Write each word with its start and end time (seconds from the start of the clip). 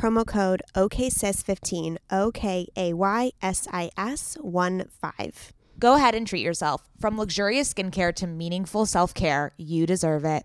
promo 0.00 0.26
code 0.26 0.62
OKSIS15, 0.74 1.98
O 2.10 2.30
K 2.32 2.66
A 2.74 2.94
Y 2.94 3.32
S 3.42 3.68
I 3.70 3.90
S 3.98 4.38
1 4.40 4.86
5. 4.88 5.52
Go 5.78 5.94
ahead 5.94 6.14
and 6.14 6.26
treat 6.26 6.42
yourself. 6.42 6.88
From 6.98 7.18
luxurious 7.18 7.72
skincare 7.72 8.14
to 8.14 8.26
meaningful 8.26 8.86
self 8.86 9.12
care, 9.12 9.52
you 9.58 9.86
deserve 9.86 10.24
it. 10.24 10.44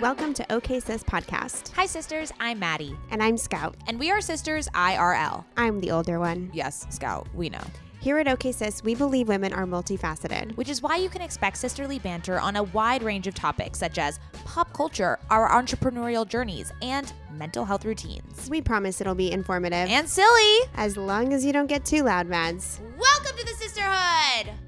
Welcome 0.00 0.34
to 0.34 0.52
OK 0.52 0.80
Sis 0.80 1.02
Podcast. 1.02 1.72
Hi, 1.72 1.84
sisters. 1.84 2.32
I'm 2.40 2.60
Mady. 2.60 2.96
And 3.10 3.22
I'm 3.22 3.36
Scout. 3.36 3.76
And 3.86 3.98
we 3.98 4.10
are 4.10 4.20
sisters 4.22 4.68
IRL. 4.68 5.44
I'm 5.56 5.80
the 5.80 5.90
older 5.90 6.18
one. 6.18 6.50
Yes, 6.54 6.86
Scout, 6.90 7.26
we 7.34 7.50
know. 7.50 7.64
Here 8.06 8.18
at 8.18 8.28
OK 8.28 8.52
Sis, 8.52 8.84
we 8.84 8.94
believe 8.94 9.26
women 9.26 9.52
are 9.52 9.66
multifaceted, 9.66 10.56
which 10.56 10.68
is 10.68 10.80
why 10.80 10.94
you 10.94 11.08
can 11.08 11.20
expect 11.20 11.56
sisterly 11.56 11.98
banter 11.98 12.38
on 12.38 12.54
a 12.54 12.62
wide 12.62 13.02
range 13.02 13.26
of 13.26 13.34
topics 13.34 13.80
such 13.80 13.98
as 13.98 14.20
pop 14.44 14.72
culture, 14.72 15.18
our 15.28 15.50
entrepreneurial 15.50 16.24
journeys, 16.24 16.72
and 16.82 17.12
mental 17.32 17.64
health 17.64 17.84
routines. 17.84 18.48
We 18.48 18.62
promise 18.62 19.00
it'll 19.00 19.16
be 19.16 19.32
informative 19.32 19.88
and 19.88 20.08
silly, 20.08 20.58
as 20.76 20.96
long 20.96 21.32
as 21.32 21.44
you 21.44 21.52
don't 21.52 21.66
get 21.66 21.84
too 21.84 22.04
loud, 22.04 22.28
Mads. 22.28 22.80
Welcome 22.96 23.36
to 23.38 23.44
the 23.44 23.54
sisterhood. 23.54 24.65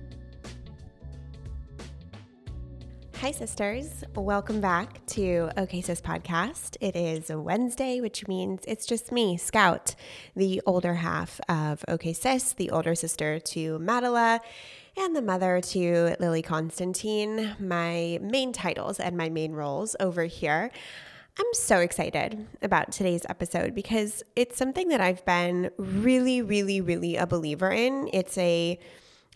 Hi, 3.21 3.33
sisters. 3.33 4.05
Welcome 4.15 4.61
back 4.61 5.05
to 5.07 5.51
OK 5.57 5.81
Sis 5.81 6.01
Podcast. 6.01 6.77
It 6.81 6.95
is 6.95 7.31
Wednesday, 7.35 8.01
which 8.01 8.29
means 8.29 8.61
it's 8.65 8.87
just 8.87 9.11
me, 9.11 9.37
Scout, 9.37 9.97
the 10.37 10.63
older 10.65 10.95
half 10.95 11.41
of 11.49 11.85
OK 11.89 12.13
Sis, 12.13 12.53
the 12.53 12.71
older 12.71 12.95
sister 12.95 13.41
to 13.41 13.81
Madela, 13.81 14.39
and 14.97 15.17
the 15.17 15.21
mother 15.21 15.61
to 15.61 16.15
Lily 16.21 16.43
Constantine, 16.43 17.57
my 17.59 18.21
main 18.23 18.53
titles 18.53 19.01
and 19.01 19.17
my 19.17 19.29
main 19.29 19.51
roles 19.51 19.97
over 19.99 20.23
here. 20.23 20.71
I'm 21.41 21.55
so 21.55 21.81
excited 21.81 22.47
about 22.63 22.93
today's 22.93 23.27
episode 23.29 23.75
because 23.75 24.23
it's 24.37 24.57
something 24.57 24.91
that 24.91 25.01
I've 25.01 25.25
been 25.25 25.73
really, 25.77 26.41
really, 26.41 26.81
really 26.81 27.17
a 27.17 27.27
believer 27.27 27.73
in. 27.73 28.09
It's 28.13 28.39
a 28.39 28.79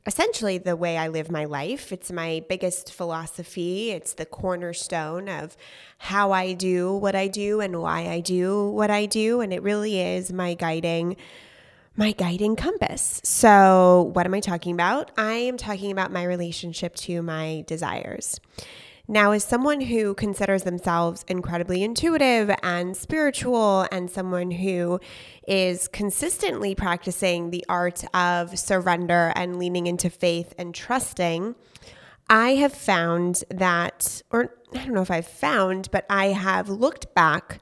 essentially 0.06 0.58
the 0.58 0.76
way 0.76 0.96
I 0.98 1.08
live 1.08 1.30
my 1.30 1.44
life. 1.44 1.92
It's 1.92 2.10
my 2.10 2.42
biggest 2.48 2.92
philosophy. 2.92 3.90
It's 3.90 4.14
the 4.14 4.26
cornerstone 4.26 5.28
of 5.28 5.56
how 5.98 6.32
I 6.32 6.52
do 6.52 6.94
what 6.94 7.14
I 7.14 7.28
do 7.28 7.60
and 7.60 7.80
why 7.80 8.08
I 8.08 8.20
do 8.20 8.68
what 8.70 8.90
I 8.90 9.06
do. 9.06 9.40
And 9.40 9.52
it 9.52 9.62
really 9.62 10.00
is 10.00 10.32
my 10.32 10.54
guiding 10.54 11.16
my 11.94 12.12
guiding 12.12 12.56
compass. 12.56 13.20
So, 13.22 14.10
what 14.14 14.24
am 14.24 14.32
I 14.32 14.40
talking 14.40 14.72
about? 14.72 15.10
I 15.18 15.34
am 15.34 15.58
talking 15.58 15.92
about 15.92 16.10
my 16.10 16.24
relationship 16.24 16.94
to 16.96 17.20
my 17.20 17.64
desires. 17.66 18.40
Now, 19.08 19.32
as 19.32 19.42
someone 19.42 19.80
who 19.80 20.14
considers 20.14 20.62
themselves 20.62 21.24
incredibly 21.26 21.82
intuitive 21.82 22.54
and 22.62 22.96
spiritual, 22.96 23.86
and 23.90 24.08
someone 24.08 24.52
who 24.52 25.00
is 25.46 25.88
consistently 25.88 26.74
practicing 26.74 27.50
the 27.50 27.64
art 27.68 28.04
of 28.14 28.56
surrender 28.58 29.32
and 29.34 29.58
leaning 29.58 29.88
into 29.88 30.08
faith 30.08 30.54
and 30.56 30.72
trusting, 30.72 31.56
I 32.30 32.50
have 32.54 32.72
found 32.72 33.42
that, 33.50 34.22
or 34.30 34.54
I 34.72 34.84
don't 34.84 34.94
know 34.94 35.02
if 35.02 35.10
I've 35.10 35.26
found, 35.26 35.90
but 35.90 36.06
I 36.08 36.26
have 36.26 36.68
looked 36.68 37.12
back 37.12 37.60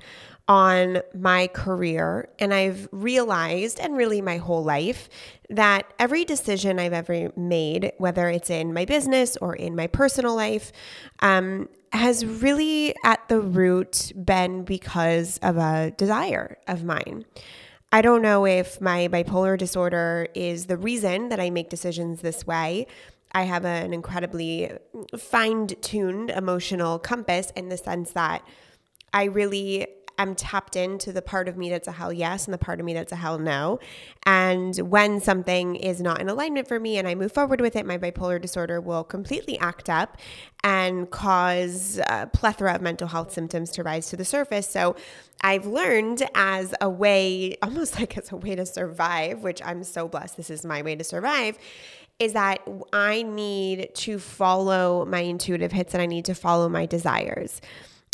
on 0.50 1.00
my 1.14 1.46
career 1.46 2.28
and 2.40 2.52
I've 2.52 2.88
realized, 2.90 3.78
and 3.78 3.96
really 3.96 4.20
my 4.20 4.38
whole 4.38 4.64
life, 4.64 5.08
that 5.48 5.94
every 5.96 6.24
decision 6.24 6.80
I've 6.80 6.92
ever 6.92 7.30
made, 7.36 7.92
whether 7.98 8.28
it's 8.28 8.50
in 8.50 8.74
my 8.74 8.84
business 8.84 9.36
or 9.36 9.54
in 9.54 9.76
my 9.76 9.86
personal 9.86 10.34
life, 10.34 10.72
um, 11.20 11.68
has 11.92 12.26
really 12.26 12.92
at 13.04 13.28
the 13.28 13.40
root 13.40 14.10
been 14.24 14.64
because 14.64 15.38
of 15.38 15.56
a 15.56 15.92
desire 15.96 16.58
of 16.66 16.82
mine. 16.82 17.24
I 17.92 18.02
don't 18.02 18.20
know 18.20 18.44
if 18.44 18.80
my 18.80 19.06
bipolar 19.06 19.56
disorder 19.56 20.26
is 20.34 20.66
the 20.66 20.76
reason 20.76 21.28
that 21.28 21.38
I 21.38 21.50
make 21.50 21.70
decisions 21.70 22.22
this 22.22 22.44
way. 22.44 22.88
I 23.30 23.44
have 23.44 23.64
an 23.64 23.94
incredibly 23.94 24.72
fine 25.16 25.68
tuned 25.68 26.30
emotional 26.30 26.98
compass 26.98 27.52
in 27.54 27.68
the 27.68 27.76
sense 27.76 28.10
that 28.12 28.42
I 29.12 29.24
really 29.24 29.86
am 30.22 30.34
tapped 30.34 30.76
into 30.76 31.12
the 31.12 31.22
part 31.22 31.48
of 31.48 31.56
me 31.56 31.70
that's 31.70 31.88
a 31.88 31.92
hell 31.92 32.12
yes 32.12 32.46
and 32.46 32.54
the 32.54 32.58
part 32.58 32.80
of 32.80 32.86
me 32.86 32.94
that's 32.94 33.12
a 33.12 33.16
hell 33.16 33.38
no. 33.38 33.78
And 34.24 34.76
when 34.78 35.20
something 35.20 35.76
is 35.76 36.00
not 36.00 36.20
in 36.20 36.28
alignment 36.28 36.68
for 36.68 36.78
me 36.78 36.98
and 36.98 37.08
I 37.08 37.14
move 37.14 37.32
forward 37.32 37.60
with 37.60 37.76
it, 37.76 37.86
my 37.86 37.98
bipolar 37.98 38.40
disorder 38.40 38.80
will 38.80 39.04
completely 39.04 39.58
act 39.58 39.88
up 39.88 40.16
and 40.62 41.10
cause 41.10 41.98
a 42.06 42.28
plethora 42.32 42.74
of 42.74 42.82
mental 42.82 43.08
health 43.08 43.32
symptoms 43.32 43.70
to 43.70 43.82
rise 43.82 44.08
to 44.10 44.16
the 44.16 44.24
surface. 44.24 44.68
So 44.68 44.96
I've 45.42 45.66
learned 45.66 46.28
as 46.34 46.74
a 46.80 46.90
way, 46.90 47.56
almost 47.62 47.94
like 47.98 48.16
as 48.18 48.30
a 48.32 48.36
way 48.36 48.54
to 48.56 48.66
survive, 48.66 49.42
which 49.42 49.62
I'm 49.64 49.84
so 49.84 50.08
blessed, 50.08 50.36
this 50.36 50.50
is 50.50 50.64
my 50.64 50.82
way 50.82 50.96
to 50.96 51.04
survive 51.04 51.58
is 52.20 52.34
that 52.34 52.60
I 52.92 53.22
need 53.22 53.94
to 53.94 54.18
follow 54.18 55.06
my 55.06 55.20
intuitive 55.20 55.72
hits 55.72 55.94
and 55.94 56.02
I 56.02 56.06
need 56.06 56.26
to 56.26 56.34
follow 56.34 56.68
my 56.68 56.84
desires. 56.84 57.62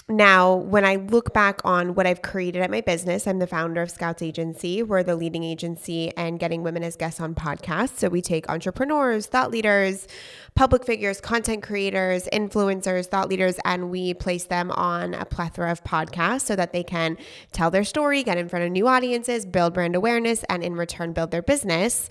Now, 0.09 0.55
when 0.55 0.85
I 0.85 0.95
look 0.95 1.35
back 1.35 1.61
on 1.65 1.97
what 1.97 2.07
I've 2.07 2.23
created 2.23 2.63
at 2.63 2.71
my 2.71 2.81
business, 2.81 3.27
I'm 3.27 3.41
the 3.41 3.47
founder 3.49 3.83
of 3.83 3.91
Scout's 3.91 4.23
Agency. 4.23 4.85
We're 4.85 5.03
the 5.03 5.17
leading 5.17 5.43
agency 5.43 6.17
and 6.17 6.39
getting 6.39 6.63
women 6.63 6.85
as 6.85 6.95
guests 6.95 7.21
on 7.21 7.35
podcasts. 7.35 7.99
So 7.99 8.09
we 8.09 8.23
take 8.23 8.49
entrepreneurs, 8.49 9.27
thought 9.27 9.51
leaders, 9.51 10.07
public 10.55 10.85
figures, 10.85 11.21
content 11.21 11.65
creators, 11.65 12.29
influencers, 12.33 13.07
thought 13.07 13.29
leaders, 13.29 13.59
and 13.65 13.91
we 13.91 14.15
place 14.15 14.45
them 14.45 14.71
on 14.71 15.13
a 15.13 15.25
plethora 15.25 15.73
of 15.73 15.83
podcasts 15.83 16.43
so 16.43 16.55
that 16.55 16.73
they 16.73 16.85
can 16.85 17.19
tell 17.51 17.73
their 17.73 17.83
story, 17.83 18.23
get 18.23 18.39
in 18.39 18.49
front 18.49 18.65
of 18.65 18.71
new 18.71 18.87
audiences, 18.87 19.45
build 19.45 19.75
brand 19.75 19.97
awareness, 19.97 20.45
and 20.49 20.63
in 20.63 20.77
return, 20.77 21.15
build 21.15 21.33
their 21.33 21.43
business. 21.43 22.09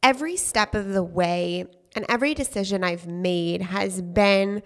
Every 0.00 0.36
step 0.36 0.76
of 0.76 0.90
the 0.90 1.02
way 1.02 1.64
and 1.96 2.06
every 2.08 2.34
decision 2.34 2.84
I've 2.84 3.08
made 3.08 3.62
has 3.62 4.00
been 4.00 4.62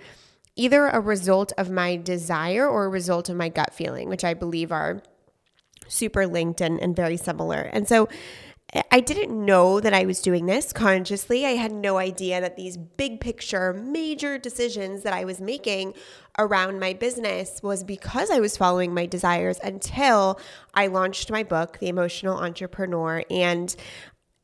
either 0.56 0.86
a 0.86 1.00
result 1.00 1.52
of 1.56 1.70
my 1.70 1.96
desire 1.96 2.68
or 2.68 2.84
a 2.84 2.88
result 2.88 3.28
of 3.28 3.36
my 3.36 3.48
gut 3.48 3.72
feeling, 3.74 4.08
which 4.08 4.24
I 4.24 4.34
believe 4.34 4.72
are 4.72 5.02
super 5.88 6.26
linked 6.26 6.60
and, 6.60 6.80
and 6.80 6.94
very 6.94 7.16
similar. 7.16 7.60
And 7.72 7.88
so 7.88 8.08
I 8.92 9.00
didn't 9.00 9.32
know 9.32 9.80
that 9.80 9.92
I 9.92 10.04
was 10.04 10.20
doing 10.20 10.46
this 10.46 10.72
consciously. 10.72 11.44
I 11.44 11.50
had 11.50 11.72
no 11.72 11.98
idea 11.98 12.40
that 12.40 12.56
these 12.56 12.76
big 12.76 13.20
picture, 13.20 13.72
major 13.72 14.38
decisions 14.38 15.02
that 15.02 15.12
I 15.12 15.24
was 15.24 15.40
making 15.40 15.94
around 16.38 16.78
my 16.78 16.92
business 16.92 17.60
was 17.64 17.82
because 17.82 18.30
I 18.30 18.38
was 18.38 18.56
following 18.56 18.94
my 18.94 19.06
desires 19.06 19.58
until 19.62 20.38
I 20.72 20.86
launched 20.86 21.32
my 21.32 21.42
book, 21.42 21.78
The 21.78 21.88
Emotional 21.88 22.38
Entrepreneur. 22.38 23.24
And 23.28 23.74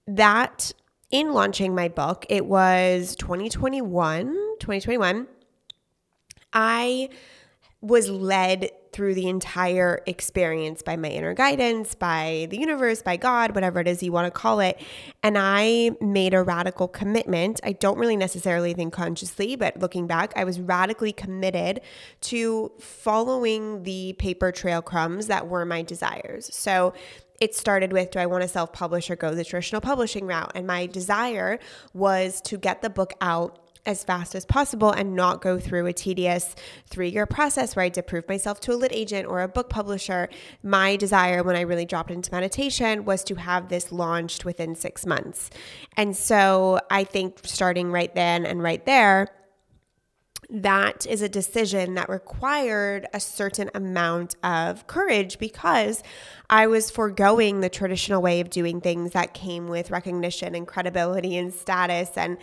that, 0.08 0.72
in 1.10 1.32
launching 1.32 1.74
my 1.74 1.86
book, 1.86 2.26
it 2.28 2.46
was 2.46 3.14
2021, 3.16 4.26
2021. 4.58 5.28
I 6.56 7.10
was 7.82 8.08
led 8.08 8.70
through 8.92 9.14
the 9.14 9.28
entire 9.28 10.00
experience 10.06 10.80
by 10.80 10.96
my 10.96 11.08
inner 11.08 11.34
guidance, 11.34 11.94
by 11.94 12.46
the 12.48 12.58
universe, 12.58 13.02
by 13.02 13.18
God, 13.18 13.54
whatever 13.54 13.78
it 13.78 13.86
is 13.86 14.02
you 14.02 14.10
want 14.10 14.26
to 14.26 14.30
call 14.30 14.60
it. 14.60 14.80
And 15.22 15.36
I 15.36 15.90
made 16.00 16.32
a 16.32 16.42
radical 16.42 16.88
commitment. 16.88 17.60
I 17.62 17.72
don't 17.72 17.98
really 17.98 18.16
necessarily 18.16 18.72
think 18.72 18.94
consciously, 18.94 19.54
but 19.54 19.78
looking 19.78 20.06
back, 20.06 20.32
I 20.34 20.44
was 20.44 20.58
radically 20.58 21.12
committed 21.12 21.82
to 22.22 22.72
following 22.80 23.82
the 23.82 24.14
paper 24.14 24.50
trail 24.50 24.80
crumbs 24.80 25.26
that 25.26 25.46
were 25.46 25.66
my 25.66 25.82
desires. 25.82 26.48
So 26.54 26.94
it 27.38 27.54
started 27.54 27.92
with 27.92 28.12
do 28.12 28.18
I 28.18 28.24
want 28.24 28.42
to 28.42 28.48
self 28.48 28.72
publish 28.72 29.10
or 29.10 29.16
go 29.16 29.34
the 29.34 29.44
traditional 29.44 29.82
publishing 29.82 30.26
route? 30.26 30.52
And 30.54 30.66
my 30.66 30.86
desire 30.86 31.58
was 31.92 32.40
to 32.42 32.56
get 32.56 32.80
the 32.80 32.88
book 32.88 33.12
out 33.20 33.65
as 33.86 34.04
fast 34.04 34.34
as 34.34 34.44
possible 34.44 34.90
and 34.90 35.14
not 35.14 35.40
go 35.40 35.58
through 35.58 35.86
a 35.86 35.92
tedious 35.92 36.54
three 36.86 37.08
year 37.08 37.26
process 37.26 37.74
where 37.74 37.82
I 37.82 37.86
had 37.86 37.94
to 37.94 38.02
prove 38.02 38.28
myself 38.28 38.60
to 38.60 38.72
a 38.72 38.76
lit 38.76 38.92
agent 38.92 39.26
or 39.26 39.42
a 39.42 39.48
book 39.48 39.70
publisher. 39.70 40.28
My 40.62 40.96
desire 40.96 41.42
when 41.42 41.56
I 41.56 41.62
really 41.62 41.86
dropped 41.86 42.10
into 42.10 42.32
meditation 42.32 43.04
was 43.04 43.24
to 43.24 43.36
have 43.36 43.68
this 43.68 43.92
launched 43.92 44.44
within 44.44 44.74
six 44.74 45.06
months. 45.06 45.50
And 45.96 46.16
so 46.16 46.80
I 46.90 47.04
think 47.04 47.40
starting 47.44 47.90
right 47.90 48.14
then 48.14 48.44
and 48.44 48.62
right 48.62 48.84
there, 48.84 49.28
that 50.48 51.06
is 51.06 51.22
a 51.22 51.28
decision 51.28 51.94
that 51.94 52.08
required 52.08 53.06
a 53.12 53.20
certain 53.20 53.70
amount 53.74 54.36
of 54.44 54.86
courage 54.86 55.38
because 55.38 56.02
I 56.48 56.68
was 56.68 56.90
foregoing 56.90 57.60
the 57.60 57.68
traditional 57.68 58.22
way 58.22 58.40
of 58.40 58.50
doing 58.50 58.80
things 58.80 59.12
that 59.12 59.34
came 59.34 59.66
with 59.66 59.90
recognition 59.90 60.54
and 60.54 60.66
credibility 60.66 61.36
and 61.36 61.52
status 61.52 62.10
and 62.16 62.38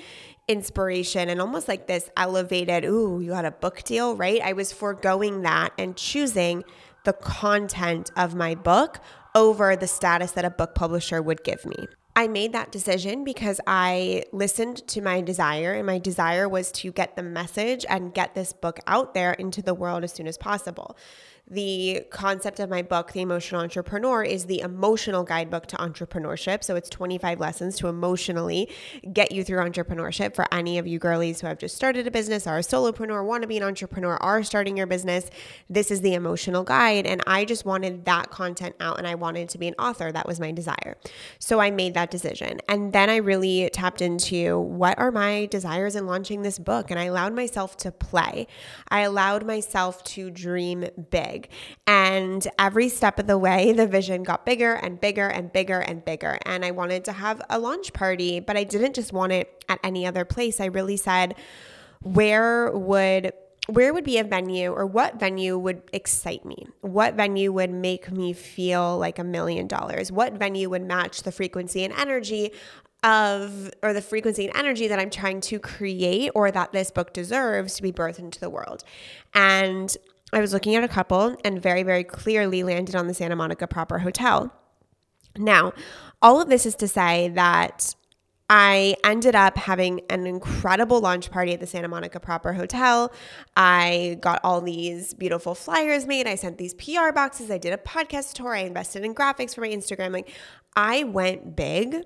inspiration 0.48 1.30
and 1.30 1.40
almost 1.40 1.68
like 1.68 1.88
this 1.88 2.10
elevated, 2.18 2.86
ooh, 2.86 3.20
you 3.22 3.32
got 3.32 3.46
a 3.46 3.52
book 3.52 3.84
deal, 3.84 4.16
right? 4.16 4.42
I 4.42 4.54
was 4.54 4.74
foregoing 4.74 5.42
that 5.44 5.74
and 5.78 5.96
choosing 5.96 6.64
the 7.06 7.14
content 7.14 8.12
of 8.16 8.36
my 8.36 8.56
book 8.56 9.00
over 9.36 9.76
the 9.76 9.88
status 9.88 10.32
that 10.32 10.46
a 10.46 10.50
book 10.50 10.76
publisher 10.76 11.22
would 11.22 11.44
give 11.44 11.66
me. 11.66 11.88
I 12.16 12.28
made 12.28 12.54
that 12.54 12.72
decision 12.72 13.24
because 13.24 13.60
I 13.66 14.24
listened 14.32 14.88
to 14.90 15.02
my 15.02 15.22
desire, 15.22 15.74
and 15.74 15.88
my 15.88 15.98
desire 15.98 16.48
was 16.48 16.72
to 16.74 16.92
get 16.92 17.16
the 17.16 17.24
message 17.24 17.86
and 17.90 18.14
get 18.14 18.36
this 18.36 18.54
book 18.54 18.80
out 18.86 19.16
there 19.16 19.34
into 19.34 19.64
the 19.64 19.74
world 19.74 20.04
as 20.04 20.14
soon 20.14 20.28
as 20.28 20.38
possible 20.38 20.96
the 21.50 22.06
concept 22.10 22.60
of 22.62 22.70
my 22.70 22.82
book, 22.82 23.12
The 23.12 23.22
Emotional 23.22 23.62
Entrepreneur, 23.62 24.24
is 24.24 24.46
the 24.46 24.62
emotional 24.62 25.24
guidebook 25.24 25.68
to 25.68 25.76
entrepreneurship. 25.76 26.64
So 26.64 26.76
it's 26.78 26.90
25 26.90 27.40
lessons 27.40 27.76
to 27.78 27.90
emotionally 27.90 28.70
get 29.12 29.34
you 29.34 29.44
through 29.44 29.60
entrepreneurship 29.60 30.36
for 30.36 30.46
any 30.54 30.78
of 30.78 30.88
you 30.88 31.00
girlies 31.00 31.42
who 31.42 31.48
have 31.48 31.58
just 31.58 31.76
started 31.76 32.08
a 32.08 32.12
business, 32.12 32.48
are 32.48 32.60
a 32.60 32.62
solopreneur, 32.62 33.26
want 33.26 33.42
to 33.44 33.48
be 33.48 33.58
an 33.58 33.64
entrepreneur, 33.64 34.16
are 34.18 34.42
starting 34.44 34.78
your 34.78 34.88
business. 34.88 35.30
This 35.70 35.92
is 35.92 36.00
the 36.00 36.14
emotional 36.14 36.64
guide. 36.64 37.06
And 37.06 37.22
I 37.28 37.44
just 37.44 37.66
wanted 37.66 38.06
that 38.06 38.32
content 38.32 38.76
out 38.80 38.98
and 38.98 39.06
I 39.06 39.16
wanted 39.16 39.50
to 39.50 39.58
be 39.58 39.68
an 39.68 39.76
author. 39.78 40.14
That 40.14 40.26
was 40.26 40.40
my 40.40 40.52
desire. 40.52 40.96
So 41.40 41.60
I 41.60 41.72
made 41.72 41.94
that 41.96 42.10
decision. 42.10 42.62
And 42.70 42.94
then 42.94 43.10
I 43.10 43.18
really 43.18 43.70
tapped 43.74 44.02
into 44.02 44.60
what 44.60 44.98
are 44.98 45.12
my 45.12 45.48
desires 45.48 45.98
in 45.98 46.08
launching 46.08 46.42
this 46.42 46.58
book. 46.58 46.90
And 46.90 46.98
I 46.98 47.06
allowed 47.06 47.36
myself 47.36 47.76
to 47.78 47.92
play. 47.92 48.48
I 48.88 49.02
allowed 49.02 49.46
myself 49.46 50.04
to 50.06 50.32
dream 50.32 50.86
big 51.12 51.33
big. 51.34 51.50
And 51.88 52.48
every 52.60 52.90
step 52.90 53.20
of 53.20 53.28
the 53.28 53.38
way, 53.38 53.74
the 53.74 53.88
vision 53.88 54.24
got 54.24 54.46
bigger 54.46 54.74
and 54.74 55.00
bigger 55.00 55.28
and 55.28 55.52
bigger 55.52 55.80
and 55.80 56.04
bigger. 56.04 56.38
And 56.46 56.64
I 56.64 56.72
wanted 56.72 57.06
to 57.06 57.12
have 57.12 57.42
a 57.50 57.60
launch 57.60 57.94
party, 57.94 58.40
but 58.40 58.58
I 58.58 58.64
didn't 58.64 58.96
just 58.96 59.14
want 59.14 59.32
it 59.32 59.64
at 59.70 59.80
any 59.84 60.06
other 60.06 60.26
place. 60.26 60.60
I 60.60 60.66
really 60.66 60.98
said, 60.98 61.36
where 62.02 62.72
would 62.72 63.34
where 63.68 63.94
would 63.94 64.04
be 64.04 64.18
a 64.18 64.26
venue 64.26 64.74
or 64.74 64.86
what 64.86 65.22
venue 65.22 65.58
would 65.58 65.84
excite 65.94 66.44
me? 66.44 66.68
What 66.82 67.14
venue 67.14 67.54
would 67.54 67.72
make 67.72 68.12
me 68.12 68.34
feel 68.34 68.98
like 68.98 69.20
a 69.20 69.24
million 69.24 69.68
dollars? 69.68 70.12
What 70.12 70.34
venue 70.34 70.70
would 70.70 70.84
match 70.84 71.24
the 71.24 71.32
frequency 71.32 71.86
and 71.86 71.94
energy 71.94 72.52
of 73.06 73.72
or 73.82 73.94
the 73.94 74.02
frequency 74.02 74.50
and 74.50 74.58
energy 74.58 74.90
that 74.90 75.00
I'm 75.00 75.10
trying 75.10 75.40
to 75.42 75.60
create 75.60 76.32
or 76.36 76.52
that 76.52 76.74
this 76.74 76.92
book 76.92 77.14
deserves 77.14 77.76
to 77.76 77.82
be 77.84 77.94
birthed 77.94 78.20
into 78.20 78.38
the 78.38 78.50
world? 78.50 78.84
And 79.34 79.96
I 80.34 80.42
was 80.42 80.54
looking 80.54 80.76
at 80.76 80.84
a 80.84 80.88
couple 80.88 81.36
and 81.44 81.62
very, 81.62 81.84
very 81.84 82.04
clearly 82.04 82.64
landed 82.64 82.96
on 82.96 83.08
the 83.08 83.14
Santa 83.14 83.36
Monica 83.36 83.68
Proper 83.68 84.00
Hotel. 84.00 84.52
Now, 85.38 85.74
all 86.22 86.42
of 86.42 86.50
this 86.50 86.66
is 86.66 86.76
to 86.76 86.88
say 86.88 87.30
that 87.30 87.96
I 88.50 88.96
ended 89.04 89.36
up 89.36 89.58
having 89.58 90.02
an 90.10 90.28
incredible 90.28 91.00
launch 91.00 91.32
party 91.32 91.54
at 91.54 91.60
the 91.60 91.68
Santa 91.68 91.88
Monica 91.88 92.20
Proper 92.20 92.54
Hotel. 92.54 93.12
I 93.56 94.18
got 94.22 94.42
all 94.44 94.62
these 94.62 95.14
beautiful 95.14 95.56
flyers 95.56 96.06
made. 96.06 96.28
I 96.28 96.36
sent 96.36 96.58
these 96.58 96.74
PR 96.74 97.12
boxes. 97.14 97.50
I 97.50 97.58
did 97.58 97.74
a 97.74 97.78
podcast 97.78 98.34
tour. 98.34 98.56
I 98.56 98.60
invested 98.60 99.04
in 99.04 99.16
graphics 99.16 99.56
for 99.56 99.62
my 99.62 99.70
Instagram. 99.70 100.12
Like, 100.12 100.30
I 100.76 101.04
went 101.04 101.56
big 101.56 102.04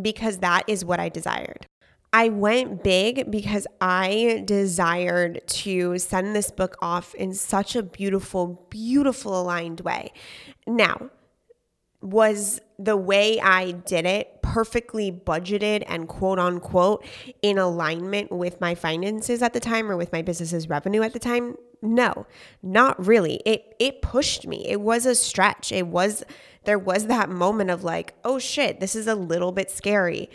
because 0.00 0.38
that 0.38 0.64
is 0.66 0.84
what 0.84 1.00
I 1.00 1.08
desired. 1.08 1.66
I 2.12 2.28
went 2.28 2.82
big 2.82 3.30
because 3.30 3.66
I 3.80 4.42
desired 4.44 5.42
to 5.46 5.98
send 5.98 6.34
this 6.34 6.50
book 6.50 6.76
off 6.82 7.14
in 7.14 7.34
such 7.34 7.76
a 7.76 7.82
beautiful, 7.82 8.66
beautiful 8.68 9.40
aligned 9.40 9.80
way. 9.80 10.12
Now, 10.66 11.10
was 12.02 12.60
the 12.78 12.96
way 12.96 13.38
I 13.40 13.72
did 13.72 14.06
it 14.06 14.42
perfectly 14.42 15.12
budgeted 15.12 15.84
and 15.86 16.08
quote 16.08 16.38
unquote 16.38 17.04
in 17.42 17.58
alignment 17.58 18.32
with 18.32 18.60
my 18.60 18.74
finances 18.74 19.42
at 19.42 19.52
the 19.52 19.60
time 19.60 19.90
or 19.90 19.96
with 19.96 20.12
my 20.12 20.22
business's 20.22 20.68
revenue 20.68 21.02
at 21.02 21.12
the 21.12 21.18
time? 21.18 21.56
No, 21.82 22.26
not 22.62 23.06
really. 23.06 23.40
It 23.46 23.74
it 23.78 24.02
pushed 24.02 24.46
me. 24.46 24.66
It 24.66 24.80
was 24.80 25.06
a 25.06 25.14
stretch. 25.14 25.72
It 25.72 25.86
was 25.86 26.24
there 26.64 26.78
was 26.78 27.06
that 27.06 27.28
moment 27.30 27.70
of 27.70 27.84
like, 27.84 28.14
"Oh 28.24 28.38
shit, 28.38 28.80
this 28.80 28.94
is 28.94 29.06
a 29.06 29.14
little 29.14 29.52
bit 29.52 29.70
scary." 29.70 30.28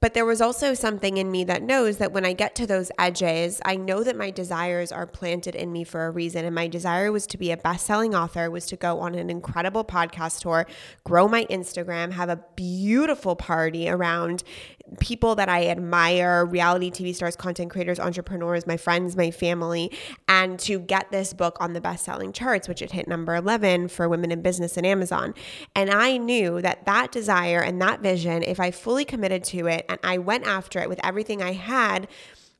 But 0.00 0.14
there 0.14 0.24
was 0.24 0.40
also 0.40 0.74
something 0.74 1.16
in 1.16 1.30
me 1.30 1.44
that 1.44 1.62
knows 1.62 1.96
that 1.96 2.12
when 2.12 2.24
I 2.24 2.32
get 2.32 2.54
to 2.56 2.66
those 2.66 2.90
edges, 2.98 3.60
I 3.64 3.76
know 3.76 4.04
that 4.04 4.16
my 4.16 4.30
desires 4.30 4.92
are 4.92 5.06
planted 5.06 5.54
in 5.54 5.72
me 5.72 5.84
for 5.84 6.06
a 6.06 6.10
reason. 6.10 6.44
And 6.44 6.54
my 6.54 6.68
desire 6.68 7.10
was 7.10 7.26
to 7.28 7.38
be 7.38 7.50
a 7.50 7.56
best 7.56 7.86
selling 7.86 8.14
author, 8.14 8.50
was 8.50 8.66
to 8.66 8.76
go 8.76 9.00
on 9.00 9.14
an 9.14 9.30
incredible 9.30 9.84
podcast 9.84 10.40
tour, 10.40 10.66
grow 11.04 11.26
my 11.28 11.44
Instagram, 11.46 12.12
have 12.12 12.28
a 12.28 12.42
beautiful 12.54 13.34
party 13.36 13.88
around 13.88 14.44
people 15.00 15.34
that 15.36 15.48
I 15.48 15.66
admire, 15.68 16.44
reality 16.44 16.90
TV 16.90 17.14
stars, 17.14 17.36
content 17.36 17.70
creators, 17.70 18.00
entrepreneurs, 18.00 18.66
my 18.66 18.76
friends, 18.76 19.16
my 19.16 19.30
family, 19.30 19.92
and 20.28 20.58
to 20.60 20.78
get 20.78 21.10
this 21.10 21.32
book 21.32 21.56
on 21.60 21.72
the 21.72 21.80
best 21.80 22.04
selling 22.04 22.32
charts, 22.32 22.68
which 22.68 22.82
it 22.82 22.92
hit 22.92 23.08
number 23.08 23.34
11 23.34 23.88
for 23.88 24.08
women 24.08 24.30
in 24.30 24.42
business 24.42 24.76
in 24.76 24.84
Amazon. 24.84 25.34
And 25.74 25.90
I 25.90 26.16
knew 26.16 26.60
that 26.62 26.86
that 26.86 27.12
desire 27.12 27.60
and 27.60 27.80
that 27.82 28.00
vision, 28.00 28.42
if 28.42 28.60
I 28.60 28.70
fully 28.70 29.04
committed 29.04 29.44
to 29.44 29.66
it 29.66 29.84
and 29.88 29.98
I 30.02 30.18
went 30.18 30.46
after 30.46 30.80
it 30.80 30.88
with 30.88 31.00
everything 31.04 31.42
I 31.42 31.52
had, 31.52 32.08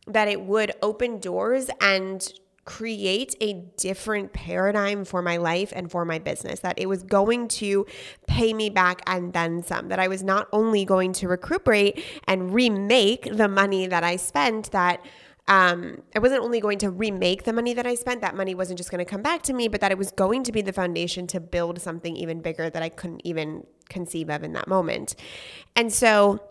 that 0.06 0.28
it 0.28 0.40
would 0.40 0.72
open 0.82 1.18
doors 1.18 1.68
and 1.80 2.32
create 2.68 3.34
a 3.40 3.54
different 3.78 4.34
paradigm 4.34 5.02
for 5.02 5.22
my 5.22 5.38
life 5.38 5.72
and 5.74 5.90
for 5.90 6.04
my 6.04 6.18
business, 6.18 6.60
that 6.60 6.78
it 6.78 6.84
was 6.84 7.02
going 7.02 7.48
to 7.48 7.86
pay 8.26 8.52
me 8.52 8.68
back 8.68 9.00
and 9.06 9.32
then 9.32 9.62
some, 9.62 9.88
that 9.88 9.98
I 9.98 10.06
was 10.06 10.22
not 10.22 10.48
only 10.52 10.84
going 10.84 11.14
to 11.14 11.28
recuperate 11.28 12.04
and 12.24 12.52
remake 12.52 13.34
the 13.34 13.48
money 13.48 13.86
that 13.86 14.04
I 14.04 14.16
spent, 14.16 14.70
that 14.72 15.02
um, 15.46 16.02
I 16.14 16.18
wasn't 16.18 16.42
only 16.42 16.60
going 16.60 16.76
to 16.80 16.90
remake 16.90 17.44
the 17.44 17.54
money 17.54 17.72
that 17.72 17.86
I 17.86 17.94
spent, 17.94 18.20
that 18.20 18.36
money 18.36 18.54
wasn't 18.54 18.76
just 18.76 18.90
going 18.90 19.02
to 19.02 19.10
come 19.10 19.22
back 19.22 19.40
to 19.44 19.54
me, 19.54 19.68
but 19.68 19.80
that 19.80 19.90
it 19.90 19.96
was 19.96 20.10
going 20.10 20.42
to 20.42 20.52
be 20.52 20.60
the 20.60 20.74
foundation 20.74 21.26
to 21.28 21.40
build 21.40 21.80
something 21.80 22.14
even 22.16 22.42
bigger 22.42 22.68
that 22.68 22.82
I 22.82 22.90
couldn't 22.90 23.22
even 23.24 23.66
conceive 23.88 24.28
of 24.28 24.44
in 24.44 24.52
that 24.52 24.68
moment. 24.68 25.16
And 25.74 25.90
so, 25.90 26.42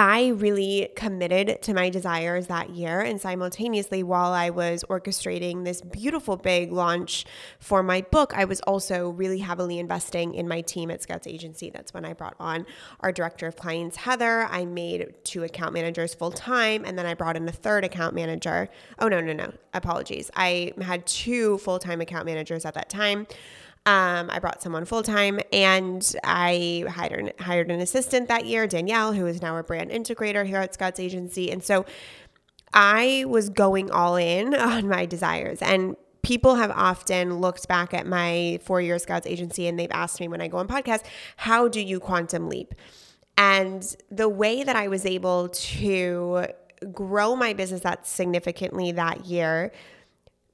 I 0.00 0.28
really 0.28 0.90
committed 0.94 1.60
to 1.62 1.74
my 1.74 1.90
desires 1.90 2.46
that 2.46 2.70
year. 2.70 3.00
And 3.00 3.20
simultaneously, 3.20 4.04
while 4.04 4.32
I 4.32 4.48
was 4.48 4.84
orchestrating 4.88 5.64
this 5.64 5.80
beautiful 5.80 6.36
big 6.36 6.70
launch 6.70 7.26
for 7.58 7.82
my 7.82 8.02
book, 8.02 8.32
I 8.36 8.44
was 8.44 8.60
also 8.60 9.08
really 9.08 9.40
heavily 9.40 9.80
investing 9.80 10.34
in 10.34 10.46
my 10.46 10.60
team 10.60 10.92
at 10.92 11.02
Scout's 11.02 11.26
Agency. 11.26 11.70
That's 11.70 11.92
when 11.92 12.04
I 12.04 12.12
brought 12.12 12.36
on 12.38 12.64
our 13.00 13.10
director 13.10 13.48
of 13.48 13.56
clients, 13.56 13.96
Heather. 13.96 14.46
I 14.48 14.66
made 14.66 15.14
two 15.24 15.42
account 15.42 15.74
managers 15.74 16.14
full 16.14 16.30
time, 16.30 16.84
and 16.84 16.96
then 16.96 17.04
I 17.04 17.14
brought 17.14 17.36
in 17.36 17.48
a 17.48 17.52
third 17.52 17.82
account 17.82 18.14
manager. 18.14 18.68
Oh, 19.00 19.08
no, 19.08 19.20
no, 19.20 19.32
no. 19.32 19.52
Apologies. 19.74 20.30
I 20.36 20.74
had 20.80 21.08
two 21.08 21.58
full 21.58 21.80
time 21.80 22.00
account 22.00 22.24
managers 22.24 22.64
at 22.64 22.74
that 22.74 22.88
time. 22.88 23.26
Um, 23.88 24.28
I 24.28 24.38
brought 24.38 24.60
someone 24.60 24.84
full 24.84 25.02
time 25.02 25.40
and 25.50 26.14
I 26.22 26.84
hired, 26.90 27.32
hired 27.40 27.70
an 27.70 27.80
assistant 27.80 28.28
that 28.28 28.44
year, 28.44 28.66
Danielle, 28.66 29.14
who 29.14 29.26
is 29.26 29.40
now 29.40 29.56
a 29.56 29.62
brand 29.62 29.90
integrator 29.90 30.44
here 30.44 30.58
at 30.58 30.74
Scout's 30.74 31.00
Agency. 31.00 31.50
And 31.50 31.64
so 31.64 31.86
I 32.74 33.24
was 33.26 33.48
going 33.48 33.90
all 33.90 34.16
in 34.16 34.54
on 34.54 34.88
my 34.88 35.06
desires. 35.06 35.62
And 35.62 35.96
people 36.20 36.56
have 36.56 36.70
often 36.70 37.40
looked 37.40 37.66
back 37.66 37.94
at 37.94 38.06
my 38.06 38.60
four 38.62 38.82
year 38.82 38.98
Scout's 38.98 39.26
Agency 39.26 39.66
and 39.66 39.78
they've 39.78 39.90
asked 39.90 40.20
me 40.20 40.28
when 40.28 40.42
I 40.42 40.48
go 40.48 40.58
on 40.58 40.68
podcasts, 40.68 41.06
how 41.38 41.66
do 41.66 41.80
you 41.80 41.98
quantum 41.98 42.50
leap? 42.50 42.74
And 43.38 43.96
the 44.10 44.28
way 44.28 44.64
that 44.64 44.76
I 44.76 44.88
was 44.88 45.06
able 45.06 45.48
to 45.48 46.48
grow 46.92 47.34
my 47.34 47.54
business 47.54 47.80
that 47.80 48.06
significantly 48.06 48.92
that 48.92 49.24
year 49.24 49.72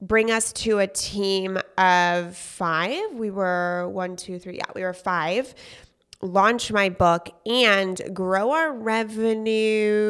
bring 0.01 0.31
us 0.31 0.51
to 0.53 0.79
a 0.79 0.87
team 0.87 1.59
of 1.77 2.35
five. 2.35 3.13
We 3.13 3.29
were 3.29 3.87
one, 3.89 4.15
two, 4.15 4.39
three. 4.39 4.57
Yeah, 4.57 4.65
we 4.73 4.81
were 4.83 4.93
five. 4.93 5.53
Launch 6.21 6.71
my 6.71 6.89
book 6.89 7.29
and 7.45 8.01
grow 8.13 8.51
our 8.51 8.71
revenue. 8.73 10.07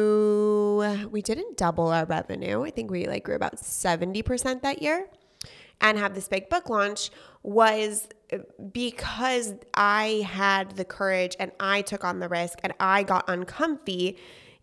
We 1.10 1.20
didn't 1.22 1.56
double 1.56 1.88
our 1.88 2.04
revenue. 2.04 2.62
I 2.64 2.70
think 2.70 2.90
we 2.90 3.06
like 3.06 3.24
grew 3.24 3.34
about 3.34 3.56
70% 3.56 4.62
that 4.62 4.82
year. 4.82 5.08
And 5.80 5.98
have 5.98 6.14
this 6.14 6.26
big 6.26 6.48
book 6.48 6.70
launch 6.70 7.10
was 7.42 8.08
uh, 8.32 8.38
because 8.72 9.52
I 9.74 10.26
had 10.26 10.70
the 10.76 10.86
courage 10.86 11.36
and 11.38 11.52
I 11.60 11.82
took 11.82 12.02
on 12.02 12.18
the 12.18 12.28
risk 12.28 12.60
and 12.62 12.72
I 12.80 13.02
got 13.02 13.28
uncomfy 13.28 14.16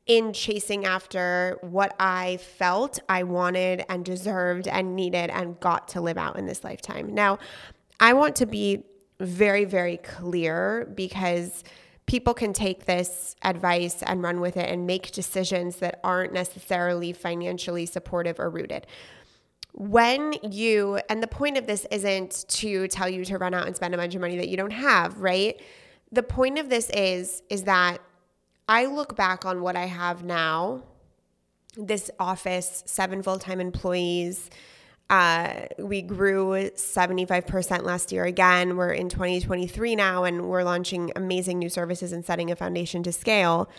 in 0.06 0.34
chasing 0.34 0.86
after 0.86 1.58
what 1.62 1.96
I 2.00 2.38
felt 2.38 3.00
I 3.08 3.24
wanted 3.24 3.86
and 3.88 4.04
deserved 4.04 4.68
and 4.68 4.96
needed 4.96 5.30
and 5.30 5.60
got 5.60 5.88
to 5.90 6.02
live 6.02 6.18
out 6.18 6.38
in 6.38 6.46
this 6.46 6.64
lifetime. 6.64 7.14
Now, 7.14 7.40
I 8.00 8.14
want 8.14 8.36
to 8.38 8.46
be 8.46 8.84
very, 9.20 9.64
very 9.64 9.98
clear 9.98 10.92
because 10.94 11.64
people 12.06 12.34
can 12.34 12.52
take 12.52 12.86
this 12.86 13.36
advice 13.44 14.04
and 14.04 14.22
run 14.22 14.42
with 14.42 14.58
it 14.58 14.70
and 14.70 14.86
make 14.86 15.12
decisions 15.12 15.78
that 15.78 16.02
aren't 16.04 16.34
necessarily 16.34 17.14
financially 17.14 17.86
supportive 17.86 18.40
or 18.40 18.50
rooted. 18.50 18.86
When 19.72 20.34
you, 20.44 21.00
and 21.10 21.24
the 21.24 21.28
point 21.28 21.58
of 21.58 21.66
this 21.66 21.88
isn't 21.90 22.46
to 22.50 22.88
tell 22.90 23.08
you 23.08 23.24
to 23.26 23.38
run 23.38 23.54
out 23.54 23.68
and 23.68 23.76
spend 23.76 23.94
a 23.94 23.98
bunch 23.98 24.16
of 24.16 24.22
money 24.22 24.36
that 24.38 24.50
you 24.50 24.58
don't 24.58 24.74
have, 24.74 25.20
right? 25.20 25.60
The 26.12 26.24
point 26.24 26.60
of 26.60 26.70
this 26.70 26.90
is 26.92 27.42
is 27.50 27.64
that 27.64 28.00
I 28.68 28.86
look 28.86 29.16
back 29.16 29.46
on 29.46 29.62
what 29.62 29.76
I 29.76 29.86
have 29.86 30.24
now 30.24 30.84
this 31.76 32.12
office, 32.20 32.84
seven 32.86 33.24
full 33.24 33.40
time 33.40 33.60
employees. 33.60 34.50
Uh, 35.10 35.68
we 35.78 36.02
grew 36.02 36.52
75% 36.76 37.84
last 37.84 38.12
year 38.12 38.24
again. 38.24 38.78
We're 38.78 38.94
in 38.94 39.10
2023 39.10 39.96
now, 39.96 40.24
and 40.24 40.50
we're 40.50 40.64
launching 40.64 41.12
amazing 41.16 41.60
new 41.60 41.70
services 41.70 42.12
and 42.12 42.26
setting 42.26 42.52
a 42.52 42.56
foundation 42.56 43.04
to 43.04 43.12
scale. 43.12 43.70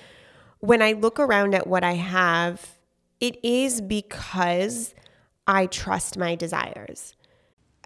When 0.60 0.82
I 0.82 0.92
look 0.92 1.18
around 1.18 1.54
at 1.54 1.66
what 1.66 1.82
I 1.82 1.94
have, 1.94 2.78
it 3.20 3.42
is 3.42 3.80
because 3.80 4.94
I 5.46 5.66
trust 5.66 6.18
my 6.18 6.34
desires. 6.34 7.14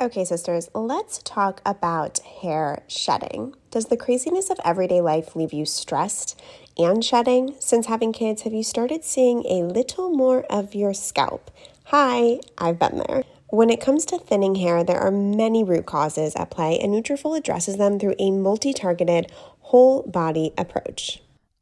Okay, 0.00 0.24
sisters, 0.24 0.68
let's 0.74 1.20
talk 1.24 1.60
about 1.66 2.20
hair 2.20 2.84
shedding. 2.86 3.54
Does 3.70 3.86
the 3.86 3.96
craziness 3.96 4.48
of 4.48 4.60
everyday 4.64 5.00
life 5.00 5.34
leave 5.34 5.52
you 5.52 5.64
stressed 5.64 6.40
and 6.78 7.04
shedding? 7.04 7.54
Since 7.58 7.86
having 7.86 8.12
kids, 8.12 8.42
have 8.42 8.54
you 8.54 8.62
started 8.62 9.04
seeing 9.04 9.44
a 9.46 9.64
little 9.64 10.10
more 10.10 10.44
of 10.50 10.74
your 10.74 10.94
scalp? 10.94 11.50
Hi, 11.86 12.40
I've 12.56 12.78
been 12.78 13.02
there. 13.08 13.24
When 13.48 13.70
it 13.70 13.80
comes 13.80 14.04
to 14.06 14.18
thinning 14.18 14.56
hair, 14.56 14.84
there 14.84 15.00
are 15.00 15.10
many 15.10 15.64
root 15.64 15.86
causes 15.86 16.36
at 16.36 16.50
play, 16.50 16.78
and 16.78 16.92
Nutrafol 16.92 17.36
addresses 17.36 17.78
them 17.78 17.98
through 17.98 18.14
a 18.18 18.30
multi-targeted, 18.30 19.32
whole 19.60 20.02
body 20.02 20.52
approach. 20.58 21.20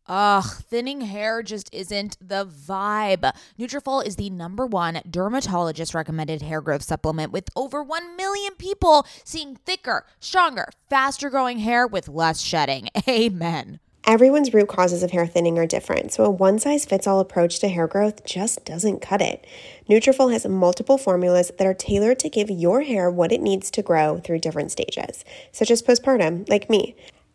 Ugh, 0.09 0.45
thinning 0.45 1.01
hair 1.01 1.43
just 1.43 1.69
isn't 1.73 2.17
the 2.21 2.47
vibe. 2.47 3.33
Nutrafol 3.59 4.05
is 4.07 4.17
the 4.17 4.31
number 4.31 4.67
one 4.67 5.01
dermatologist 5.09 5.95
recommended 5.95 6.43
hair 6.43 6.61
growth 6.61 6.83
supplement 6.83 7.33
with 7.33 7.49
over 7.57 7.83
1 7.83 8.17
million 8.17 8.55
people 8.55 9.07
seeing 9.25 9.57
thicker, 9.57 10.07
stronger, 10.21 10.69
faster 10.89 11.29
growing 11.29 11.59
hair 11.59 11.87
with 11.87 12.09
less 12.09 12.41
shedding. 12.41 12.89
Amen. 13.09 13.81
Everyone's 14.09 14.55
root 14.55 14.69
causes 14.69 15.03
of 15.03 15.11
hair 15.11 15.27
thinning 15.27 15.59
are 15.59 15.67
different, 15.67 16.13
so 16.13 16.25
a 16.25 16.31
one 16.31 16.61
size 16.61 16.85
fits 16.85 17.09
all 17.09 17.19
approach 17.19 17.59
to 17.59 17.69
hair 17.69 17.89
growth 17.89 18.25
just 18.25 18.65
doesn't 18.65 19.01
cut 19.01 19.21
it. 19.21 19.45
Nutrafol 19.91 20.33
has 20.33 20.47
multiple 20.47 20.97
formulas 20.97 21.51
that 21.59 21.67
are 21.67 21.75
tailored 21.75 22.21
to 22.21 22.29
give 22.29 22.49
your 22.49 22.83
hair 22.83 23.11
what 23.11 23.33
it 23.33 23.41
needs 23.41 23.69
to 23.73 23.83
grow 23.83 24.21
through 24.21 24.39
different 24.39 24.71
stages, 24.71 25.25
such 25.51 25.73
as 25.73 25.83
postpartum, 25.83 26.49
like 26.49 26.71
me. 26.71 26.95